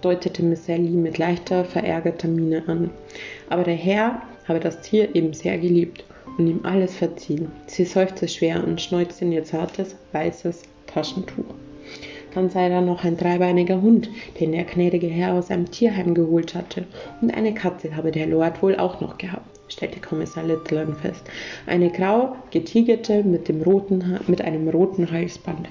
deutete 0.00 0.42
Miss 0.42 0.66
Sally 0.66 0.90
mit 0.90 1.18
leichter, 1.18 1.64
verärgerter 1.64 2.28
Miene 2.28 2.62
an. 2.66 2.90
Aber 3.50 3.64
der 3.64 3.74
Herr 3.74 4.22
habe 4.46 4.60
das 4.60 4.80
Tier 4.80 5.14
eben 5.14 5.34
sehr 5.34 5.58
geliebt 5.58 6.04
und 6.38 6.46
ihm 6.46 6.60
alles 6.62 6.94
verziehen. 6.96 7.50
Sie 7.66 7.84
seufzte 7.84 8.28
schwer 8.28 8.64
und 8.64 8.80
schneuzte 8.80 9.24
in 9.24 9.32
ihr 9.32 9.44
zartes, 9.44 9.96
weißes 10.12 10.62
Taschentuch. 10.86 11.44
Dann 12.34 12.50
sei 12.50 12.68
da 12.68 12.80
noch 12.80 13.04
ein 13.04 13.16
dreibeiniger 13.16 13.80
Hund, 13.82 14.08
den 14.38 14.52
der 14.52 14.64
gnädige 14.64 15.08
Herr 15.08 15.34
aus 15.34 15.50
einem 15.50 15.70
Tierheim 15.70 16.14
geholt 16.14 16.54
hatte. 16.54 16.84
Und 17.20 17.34
eine 17.34 17.54
Katze 17.54 17.96
habe 17.96 18.12
der 18.12 18.26
Lord 18.26 18.62
wohl 18.62 18.76
auch 18.76 19.00
noch 19.00 19.18
gehabt, 19.18 19.46
stellte 19.68 20.00
Kommissar 20.00 20.44
Littleton 20.44 20.94
fest. 20.94 21.24
Eine 21.66 21.90
grau 21.90 22.36
getigerte 22.50 23.24
mit, 23.24 23.48
mit 24.28 24.42
einem 24.42 24.68
roten 24.68 25.10
Halsband 25.10 25.68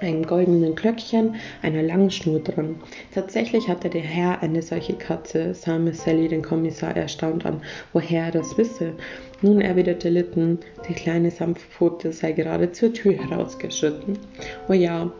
einem 0.00 0.26
goldenen 0.26 0.74
Glöckchen, 0.74 1.36
einer 1.62 1.82
langen 1.82 2.10
Schnur 2.10 2.40
dran. 2.40 2.76
Tatsächlich 3.14 3.68
hatte 3.68 3.88
der 3.88 4.02
Herr 4.02 4.42
eine 4.42 4.62
solche 4.62 4.94
Katze, 4.94 5.54
sah 5.54 5.78
Miss 5.78 6.02
Sally 6.04 6.28
den 6.28 6.42
Kommissar 6.42 6.96
erstaunt 6.96 7.46
an, 7.46 7.62
woher 7.92 8.26
er 8.26 8.30
das 8.30 8.56
wisse. 8.58 8.94
Nun 9.42 9.60
erwiderte 9.60 10.10
Litten, 10.10 10.58
die 10.88 10.92
kleine 10.92 11.30
sanfte 11.30 11.64
Pfote 11.70 12.12
sei 12.12 12.32
gerade 12.32 12.72
zur 12.72 12.92
Tür 12.92 13.12
herausgeschritten. 13.12 14.18
Oh 14.68 14.74
ja, 14.74 15.10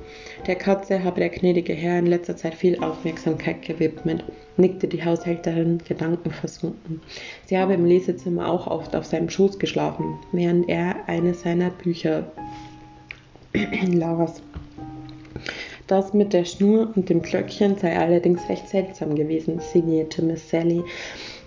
der 0.47 0.57
Katze 0.57 1.03
habe 1.03 1.21
der 1.21 1.31
gnädige 1.31 1.73
Herr 1.73 1.99
in 1.99 2.07
letzter 2.07 2.37
Zeit 2.37 2.55
viel 2.55 2.79
Aufmerksamkeit 2.83 3.63
gewidmet, 3.63 4.25
nickte 4.59 4.89
die 4.89 5.05
Haushälterin 5.05 5.79
gedankenversunken. 5.87 7.01
Sie 7.47 7.57
habe 7.57 7.75
im 7.75 7.87
Lesezimmer 7.87 8.49
auch 8.49 8.67
oft 8.67 8.95
auf 8.95 9.07
seinem 9.07 9.31
Schoß 9.31 9.59
geschlafen, 9.59 10.19
während 10.33 10.69
er 10.69 10.97
eines 11.09 11.41
seiner 11.41 11.71
Bücher 11.71 12.31
las. 13.93 14.43
Das 15.91 16.15
mit 16.15 16.33
der 16.33 16.45
Schnur 16.45 16.93
und 16.95 17.09
dem 17.09 17.21
Glöckchen 17.21 17.77
sei 17.77 17.99
allerdings 17.99 18.49
recht 18.49 18.69
seltsam 18.69 19.17
gewesen, 19.17 19.59
signierte 19.59 20.23
Miss 20.23 20.49
Sally. 20.49 20.85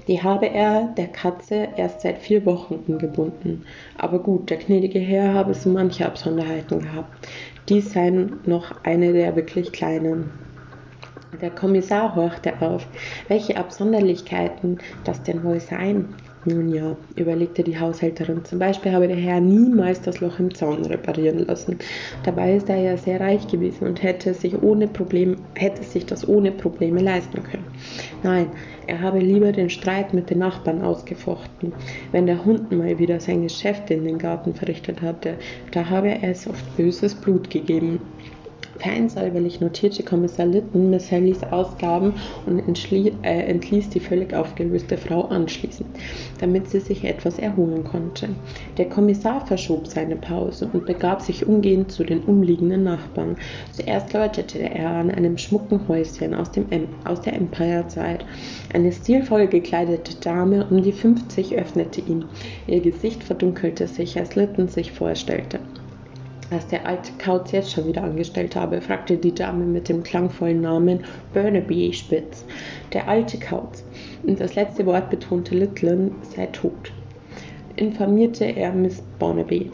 Die 0.10 0.22
habe 0.22 0.48
er 0.48 0.94
der 0.98 1.08
Katze 1.08 1.70
erst 1.78 2.02
seit 2.02 2.18
vier 2.18 2.46
Wochen 2.46 2.84
umgebunden. 2.86 3.64
Aber 3.98 4.20
gut, 4.20 4.50
der 4.50 4.58
gnädige 4.58 5.00
Herr 5.00 5.34
habe 5.34 5.54
so 5.54 5.70
manche 5.70 6.06
Absonderheiten 6.06 6.82
gehabt. 6.82 7.30
Dies 7.70 7.94
seien 7.94 8.42
noch 8.46 8.84
eine 8.84 9.14
der 9.14 9.34
wirklich 9.38 9.72
kleinen. 9.72 10.30
Der 11.42 11.50
Kommissar 11.50 12.14
horchte 12.14 12.62
auf. 12.62 12.86
Welche 13.30 13.56
Absonderlichkeiten 13.56 14.80
das 15.06 15.24
denn 15.24 15.42
wohl 15.46 15.62
seien? 15.62 16.16
Nun 16.46 16.74
ja, 16.74 16.98
überlegte 17.16 17.64
die 17.64 17.80
Haushälterin. 17.80 18.44
Zum 18.44 18.60
Beispiel 18.60 18.92
habe 18.92 19.08
der 19.08 19.16
Herr 19.16 19.40
niemals 19.40 20.02
das 20.02 20.20
Loch 20.20 20.40
im 20.40 20.54
Zaun 20.54 20.84
reparieren 20.86 21.40
lassen. 21.40 21.80
Dabei 22.24 22.56
ist 22.56 22.70
er 22.70 22.78
ja 22.78 22.98
sehr 22.98 23.22
reich 23.22 23.48
gewesen 23.48 23.88
und 23.88 24.04
hätte 24.04 24.34
sich, 24.34 24.62
ohne 24.62 24.88
Problem, 24.88 25.38
hätte 25.56 25.84
sich 25.84 26.06
das 26.06 26.28
ohne 26.28 26.52
Probleme 26.52 27.02
leisten 27.02 27.44
können. 27.44 27.66
Nein, 28.24 28.48
er 28.88 29.00
habe 29.00 29.20
lieber 29.20 29.54
den 29.54 29.70
Streit 29.70 30.14
mit 30.14 30.30
den 30.30 30.40
Nachbarn 30.40 30.82
ausgefochten. 30.82 31.72
Wenn 32.12 32.26
der 32.26 32.44
Hund 32.44 32.72
mal 32.72 33.00
wieder 33.00 33.22
sein 33.22 33.44
Geschäft 33.44 33.90
in 33.90 34.04
den 34.04 34.18
Garten 34.18 34.54
verrichtet 34.54 35.02
hatte, 35.02 35.36
da 35.72 35.90
habe 35.90 36.22
es 36.22 36.46
oft 36.46 36.76
böses 36.76 37.16
Blut 37.16 37.50
gegeben. 37.50 38.02
Feinsäuberlich 38.84 39.62
notierte 39.62 40.04
Kommissar 40.04 40.46
Litten 40.46 40.90
Miss 40.90 41.10
Hallys 41.10 41.42
Ausgaben 41.42 42.16
und 42.46 42.60
äh, 43.24 43.46
entließ 43.46 43.92
die 43.92 44.02
völlig 44.02 44.34
aufgelöste 44.34 44.98
Frau 44.98 45.22
anschließend, 45.22 45.88
damit 46.42 46.70
sie 46.70 46.82
sich 46.82 47.06
etwas 47.06 47.40
erholen 47.40 47.86
konnte. 47.86 48.28
Der 48.78 48.90
Kommissar 48.90 49.46
verschob 49.46 49.88
seine 49.88 50.18
Pause 50.18 50.70
und 50.74 50.86
begab 50.86 51.22
sich 51.22 51.48
umgehend 51.48 51.94
zu 51.94 52.04
den 52.04 52.24
umliegenden 52.24 52.84
Nachbarn. 52.84 53.38
Zuerst 53.72 54.12
läutete 54.12 54.60
er 54.60 54.90
an 54.90 55.12
einem 55.12 55.38
schmucken 55.38 55.88
Häuschen 55.88 56.34
aus, 56.34 56.52
dem, 56.52 56.66
aus 57.06 57.22
der 57.22 57.36
Empire-Zeit. 57.36 58.26
Eine 58.74 58.92
stilvoll 58.92 59.48
gekleidete 59.48 60.16
Dame 60.20 60.68
um 60.70 60.84
die 60.84 60.92
50 60.92 61.56
öffnete 61.58 62.02
ihm. 62.02 62.26
Ihr 62.68 62.82
Gesicht 62.82 63.24
verdunkelte 63.24 63.88
sich, 63.88 64.20
als 64.20 64.36
Litten 64.36 64.68
sich 64.68 64.92
vorstellte 64.92 65.60
was 66.54 66.68
der 66.68 66.86
alte 66.86 67.12
Kauz 67.18 67.52
jetzt 67.52 67.72
schon 67.72 67.88
wieder 67.88 68.04
angestellt 68.04 68.56
habe, 68.56 68.80
fragte 68.80 69.18
die 69.18 69.34
Dame 69.34 69.66
mit 69.66 69.90
dem 69.90 70.04
klangvollen 70.04 70.62
Namen 70.62 71.04
Burnaby 71.34 71.92
Spitz. 71.94 72.46
Der 72.94 73.08
alte 73.08 73.40
Kauz. 73.40 73.84
Und 74.24 74.40
das 74.40 74.56
letzte 74.56 74.86
Wort 74.86 75.10
betonte 75.10 75.56
Littlen 75.56 76.14
sei 76.22 76.46
tot. 76.48 76.92
Informierte 77.76 78.46
er 78.46 78.72
Miss 78.72 79.02
Barnaby. 79.20 79.72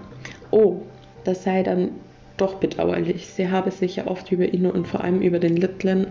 Oh, 0.52 0.78
das 1.26 1.44
sei 1.44 1.63
dann 1.63 1.92
doch 2.38 2.56
bedauerlich. 2.56 3.28
Sie 3.28 3.50
habe 3.50 3.72
sich 3.72 3.98
ja 3.98 4.08
oft 4.08 4.32
über 4.32 4.46
ihn 4.46 4.65
und 4.65 4.88
vor 4.88 5.04
allem 5.04 5.22
über 5.22 5.39
den 5.39 5.58
Littlen 5.58 6.08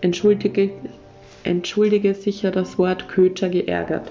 entschuldige, 0.00 0.70
entschuldige 1.44 2.14
sicher 2.14 2.50
das 2.50 2.78
Wort 2.78 3.08
Köter 3.08 3.48
geärgert. 3.48 4.10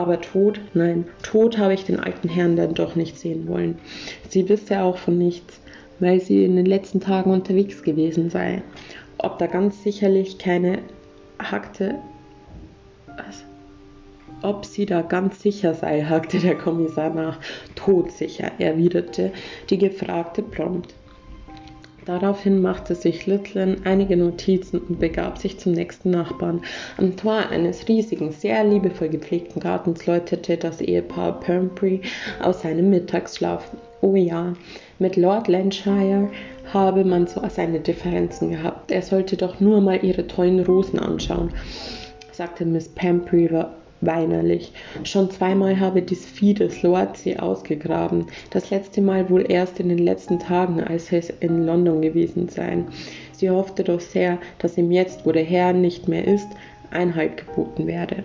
Aber 0.00 0.18
tot, 0.18 0.58
nein, 0.72 1.04
tot 1.22 1.58
habe 1.58 1.74
ich 1.74 1.84
den 1.84 2.00
alten 2.00 2.30
Herrn 2.30 2.56
dann 2.56 2.72
doch 2.72 2.96
nicht 2.96 3.18
sehen 3.18 3.46
wollen. 3.46 3.76
Sie 4.30 4.48
wisse 4.48 4.80
auch 4.80 4.96
von 4.96 5.18
nichts, 5.18 5.60
weil 5.98 6.22
sie 6.22 6.46
in 6.46 6.56
den 6.56 6.64
letzten 6.64 7.00
Tagen 7.00 7.30
unterwegs 7.30 7.82
gewesen 7.82 8.30
sei. 8.30 8.62
Ob 9.18 9.38
da 9.38 9.46
ganz 9.46 9.82
sicherlich 9.82 10.38
keine 10.38 10.78
hakte. 11.38 11.96
Was? 13.08 13.44
Ob 14.40 14.64
sie 14.64 14.86
da 14.86 15.02
ganz 15.02 15.42
sicher 15.42 15.74
sei, 15.74 16.00
hakte 16.00 16.38
der 16.38 16.56
Kommissar 16.56 17.10
nach. 17.10 17.38
Todsicher, 17.74 18.52
erwiderte 18.58 19.32
die 19.68 19.76
Gefragte 19.76 20.40
prompt. 20.40 20.94
Daraufhin 22.06 22.62
machte 22.62 22.94
sich 22.94 23.26
Littlen 23.26 23.82
einige 23.84 24.16
Notizen 24.16 24.78
und 24.80 24.98
begab 24.98 25.38
sich 25.38 25.58
zum 25.58 25.72
nächsten 25.72 26.10
Nachbarn. 26.10 26.62
Am 26.96 27.16
Tor 27.16 27.50
eines 27.50 27.88
riesigen, 27.88 28.32
sehr 28.32 28.64
liebevoll 28.64 29.10
gepflegten 29.10 29.60
Gartens 29.60 30.06
läutete 30.06 30.56
das 30.56 30.80
Ehepaar 30.80 31.40
Pembury 31.40 32.00
aus 32.42 32.62
seinem 32.62 32.90
Mittagsschlaf. 32.90 33.70
Oh 34.00 34.16
ja, 34.16 34.54
mit 34.98 35.16
Lord 35.16 35.48
Lancashire 35.48 36.30
habe 36.72 37.04
man 37.04 37.26
so 37.26 37.42
seine 37.48 37.80
Differenzen 37.80 38.50
gehabt. 38.50 38.90
Er 38.90 39.02
sollte 39.02 39.36
doch 39.36 39.60
nur 39.60 39.80
mal 39.80 40.02
ihre 40.02 40.26
tollen 40.26 40.60
Rosen 40.60 40.98
anschauen, 40.98 41.52
sagte 42.32 42.64
Miss 42.64 42.88
Pembury 42.88 43.48
weinerlich. 44.00 44.72
Schon 45.04 45.30
zweimal 45.30 45.78
habe 45.78 46.02
dies 46.02 46.24
Vieh 46.24 46.54
des 46.54 46.82
Lords 46.82 47.22
sie 47.22 47.38
ausgegraben. 47.38 48.26
Das 48.50 48.70
letzte 48.70 49.00
Mal 49.00 49.28
wohl 49.30 49.50
erst 49.50 49.80
in 49.80 49.88
den 49.88 49.98
letzten 49.98 50.38
Tagen, 50.38 50.82
als 50.82 51.12
es 51.12 51.30
in 51.40 51.66
London 51.66 52.02
gewesen 52.02 52.48
sein. 52.48 52.88
Sie 53.32 53.50
hoffte 53.50 53.84
doch 53.84 54.00
sehr, 54.00 54.38
dass 54.58 54.78
ihm 54.78 54.90
jetzt, 54.90 55.24
wo 55.24 55.32
der 55.32 55.44
Herr 55.44 55.72
nicht 55.72 56.08
mehr 56.08 56.26
ist, 56.26 56.48
Einhalt 56.90 57.46
geboten 57.46 57.86
werde. 57.86 58.24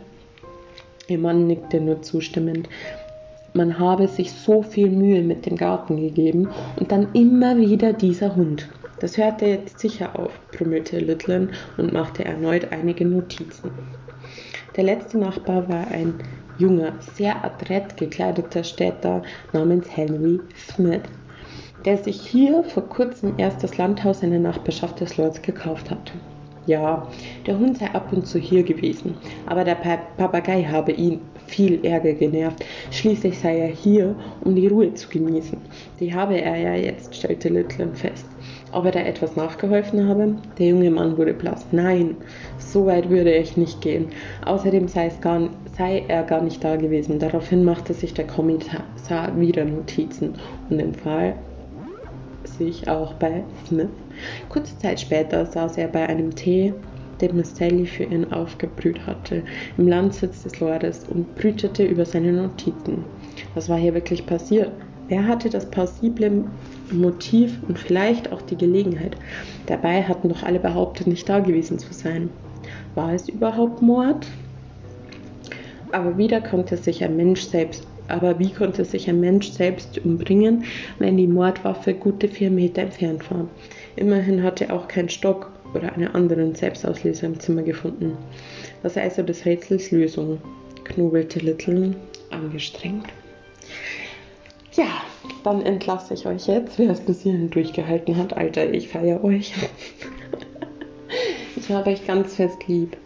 Ihr 1.08 1.20
Mann 1.20 1.48
nickte 1.48 1.80
nur 1.80 2.02
zustimmend. 2.02 2.68
Man 3.54 3.80
habe 3.80 4.08
sich 4.08 4.32
so 4.32 4.64
viel 4.64 4.90
Mühe 4.90 5.22
mit 5.22 5.46
dem 5.46 5.56
Garten 5.56 5.98
gegeben 5.98 6.50
und 6.78 6.92
dann 6.92 7.08
immer 7.14 7.58
wieder 7.58 7.94
dieser 7.94 8.36
Hund. 8.36 8.68
Das 9.00 9.18
hörte 9.18 9.46
jetzt 9.46 9.80
sicher 9.80 10.18
auf, 10.18 10.32
brummelte 10.52 11.00
Littlen 11.00 11.52
und 11.78 11.94
machte 11.94 12.26
erneut 12.26 12.72
einige 12.72 13.06
Notizen. 13.06 13.72
Der 14.76 14.84
letzte 14.84 15.18
Nachbar 15.18 15.70
war 15.70 15.88
ein 15.88 16.16
junger, 16.58 16.94
sehr 17.16 17.46
adrett 17.46 17.96
gekleideter 17.96 18.62
Städter 18.62 19.22
namens 19.54 19.96
Henry 19.96 20.42
Smith, 20.58 21.04
der 21.86 21.98
sich 21.98 22.20
hier 22.20 22.62
vor 22.64 22.84
kurzem 22.90 23.36
erst 23.38 23.64
das 23.64 23.78
Landhaus 23.78 24.22
in 24.22 24.32
der 24.32 24.40
Nachbarschaft 24.40 25.00
des 25.00 25.16
Lords 25.16 25.42
gekauft 25.42 25.90
hatte. 25.90 26.14
Ja, 26.66 27.08
der 27.46 27.58
Hund 27.58 27.78
sei 27.78 27.86
ab 27.92 28.12
und 28.12 28.28
zu 28.28 28.38
hier 28.38 28.64
gewesen, 28.64 29.16
aber 29.46 29.64
der 29.64 29.76
Papagei 29.76 30.64
habe 30.64 30.92
ihn 30.92 31.22
viel 31.46 31.86
Ärger 31.86 32.14
genervt. 32.14 32.66
Schließlich 32.92 33.38
sei 33.40 33.60
er 33.60 33.68
hier, 33.68 34.16
um 34.44 34.56
die 34.56 34.68
Ruhe 34.68 34.94
zu 34.96 35.08
genießen. 35.08 35.60
Die 36.00 36.14
habe 36.14 36.42
er 36.42 36.58
ja 36.58 36.74
jetzt, 36.74 37.16
stellte 37.16 37.50
Littlen 37.50 37.94
fest. 37.96 38.26
Ob 38.76 38.84
er 38.84 38.92
da 38.92 39.00
etwas 39.00 39.38
nachgeholfen 39.38 40.06
habe? 40.06 40.36
Der 40.58 40.68
junge 40.68 40.92
Mann 40.92 41.18
wurde 41.18 41.34
blass. 41.34 41.66
Nein, 41.72 42.18
so 42.58 42.86
weit 42.86 43.10
würde 43.10 43.34
ich 43.34 43.56
nicht 43.56 43.80
gehen. 43.80 44.08
Außerdem 44.46 44.90
sei, 44.90 45.10
gar, 45.22 45.50
sei 45.78 46.04
er 46.10 46.24
gar 46.24 46.42
nicht 46.42 46.62
da 46.62 46.76
gewesen. 46.76 47.18
Daraufhin 47.18 47.64
machte 47.64 47.94
sich 47.94 48.14
der 48.14 48.28
Kommissar 48.28 48.84
wieder 49.38 49.64
Notizen 49.64 50.34
und 50.70 50.80
empfahl 50.82 51.36
sich 52.44 52.90
auch 52.90 53.14
bei 53.14 53.46
Smith. 53.66 53.88
Kurze 54.50 54.78
Zeit 54.78 55.00
später 55.00 55.46
saß 55.46 55.78
er 55.78 55.88
bei 55.88 56.10
einem 56.10 56.36
Tee, 56.36 56.74
den 57.22 57.38
Miss 57.38 57.56
Sally 57.56 57.86
für 57.86 58.04
ihn 58.04 58.30
aufgebrüht 58.34 59.08
hatte, 59.08 59.44
im 59.78 59.88
Landsitz 59.88 60.44
des 60.44 60.60
Lordes 60.60 61.06
und 61.08 61.34
brütete 61.36 61.86
über 61.86 62.04
seine 62.04 62.34
Notizen. 62.34 63.06
Was 63.54 63.70
war 63.70 63.78
hier 63.78 63.94
wirklich 63.94 64.26
passiert? 64.26 64.74
Wer 65.08 65.26
hatte 65.26 65.50
das 65.50 65.66
plausible 65.70 66.44
Motiv 66.92 67.58
und 67.68 67.80
vielleicht 67.80 68.32
auch 68.32 68.42
die 68.42 68.58
Gelegenheit? 68.58 69.16
Dabei 69.66 70.04
hatten 70.04 70.30
doch 70.30 70.44
alle 70.44 70.60
behauptet, 70.60 71.08
nicht 71.08 71.28
da 71.28 71.40
gewesen 71.40 71.80
zu 71.80 71.94
sein. 71.94 72.30
War 72.96 73.14
es 73.14 73.30
überhaupt 73.30 73.82
Mord? 73.82 74.28
Aber 75.92 76.18
wieder 76.18 76.42
konnte 76.42 76.78
sich 76.78 77.04
ein 77.04 77.16
Mensch 77.16 77.42
selbst 77.42 77.88
aber 78.08 78.38
wie 78.40 78.52
konnte 78.52 78.86
sich 78.86 79.10
ein 79.10 79.20
Mensch 79.20 79.52
selbst 79.52 79.98
umbringen, 80.06 80.66
wenn 81.00 81.18
die 81.18 81.28
Mordwaffe 81.28 81.94
gute 81.94 82.28
vier 82.28 82.52
Meter 82.52 82.84
entfernt 82.84 83.30
war? 83.32 83.48
Immerhin 83.96 84.44
hatte 84.44 84.66
er 84.66 84.76
auch 84.76 84.88
keinen 84.88 85.10
Stock 85.10 85.52
oder 85.74 85.94
einen 85.94 86.14
anderen 86.14 86.54
Selbstauslöser 86.54 87.28
im 87.28 87.40
Zimmer 87.40 87.64
gefunden. 87.64 88.16
Was 88.84 88.98
also 88.98 89.24
des 89.24 89.46
Rätsels 89.46 89.92
Lösung? 89.92 90.40
knobelte 90.84 91.40
Little 91.40 91.96
angestrengt. 92.30 93.08
Ja, 94.76 95.04
dann 95.44 95.62
entlasse 95.62 96.14
ich 96.14 96.26
euch 96.26 96.48
jetzt, 96.48 96.78
wer 96.78 96.92
es 96.92 97.00
bis 97.00 97.22
hierhin 97.22 97.50
durchgehalten 97.50 98.18
hat. 98.18 98.34
Alter, 98.34 98.70
ich 98.72 98.90
feiere 98.90 99.24
euch. 99.24 99.54
ich 101.56 101.72
habe 101.72 101.92
euch 101.92 102.06
ganz 102.06 102.36
fest 102.36 102.68
lieb. 102.68 102.98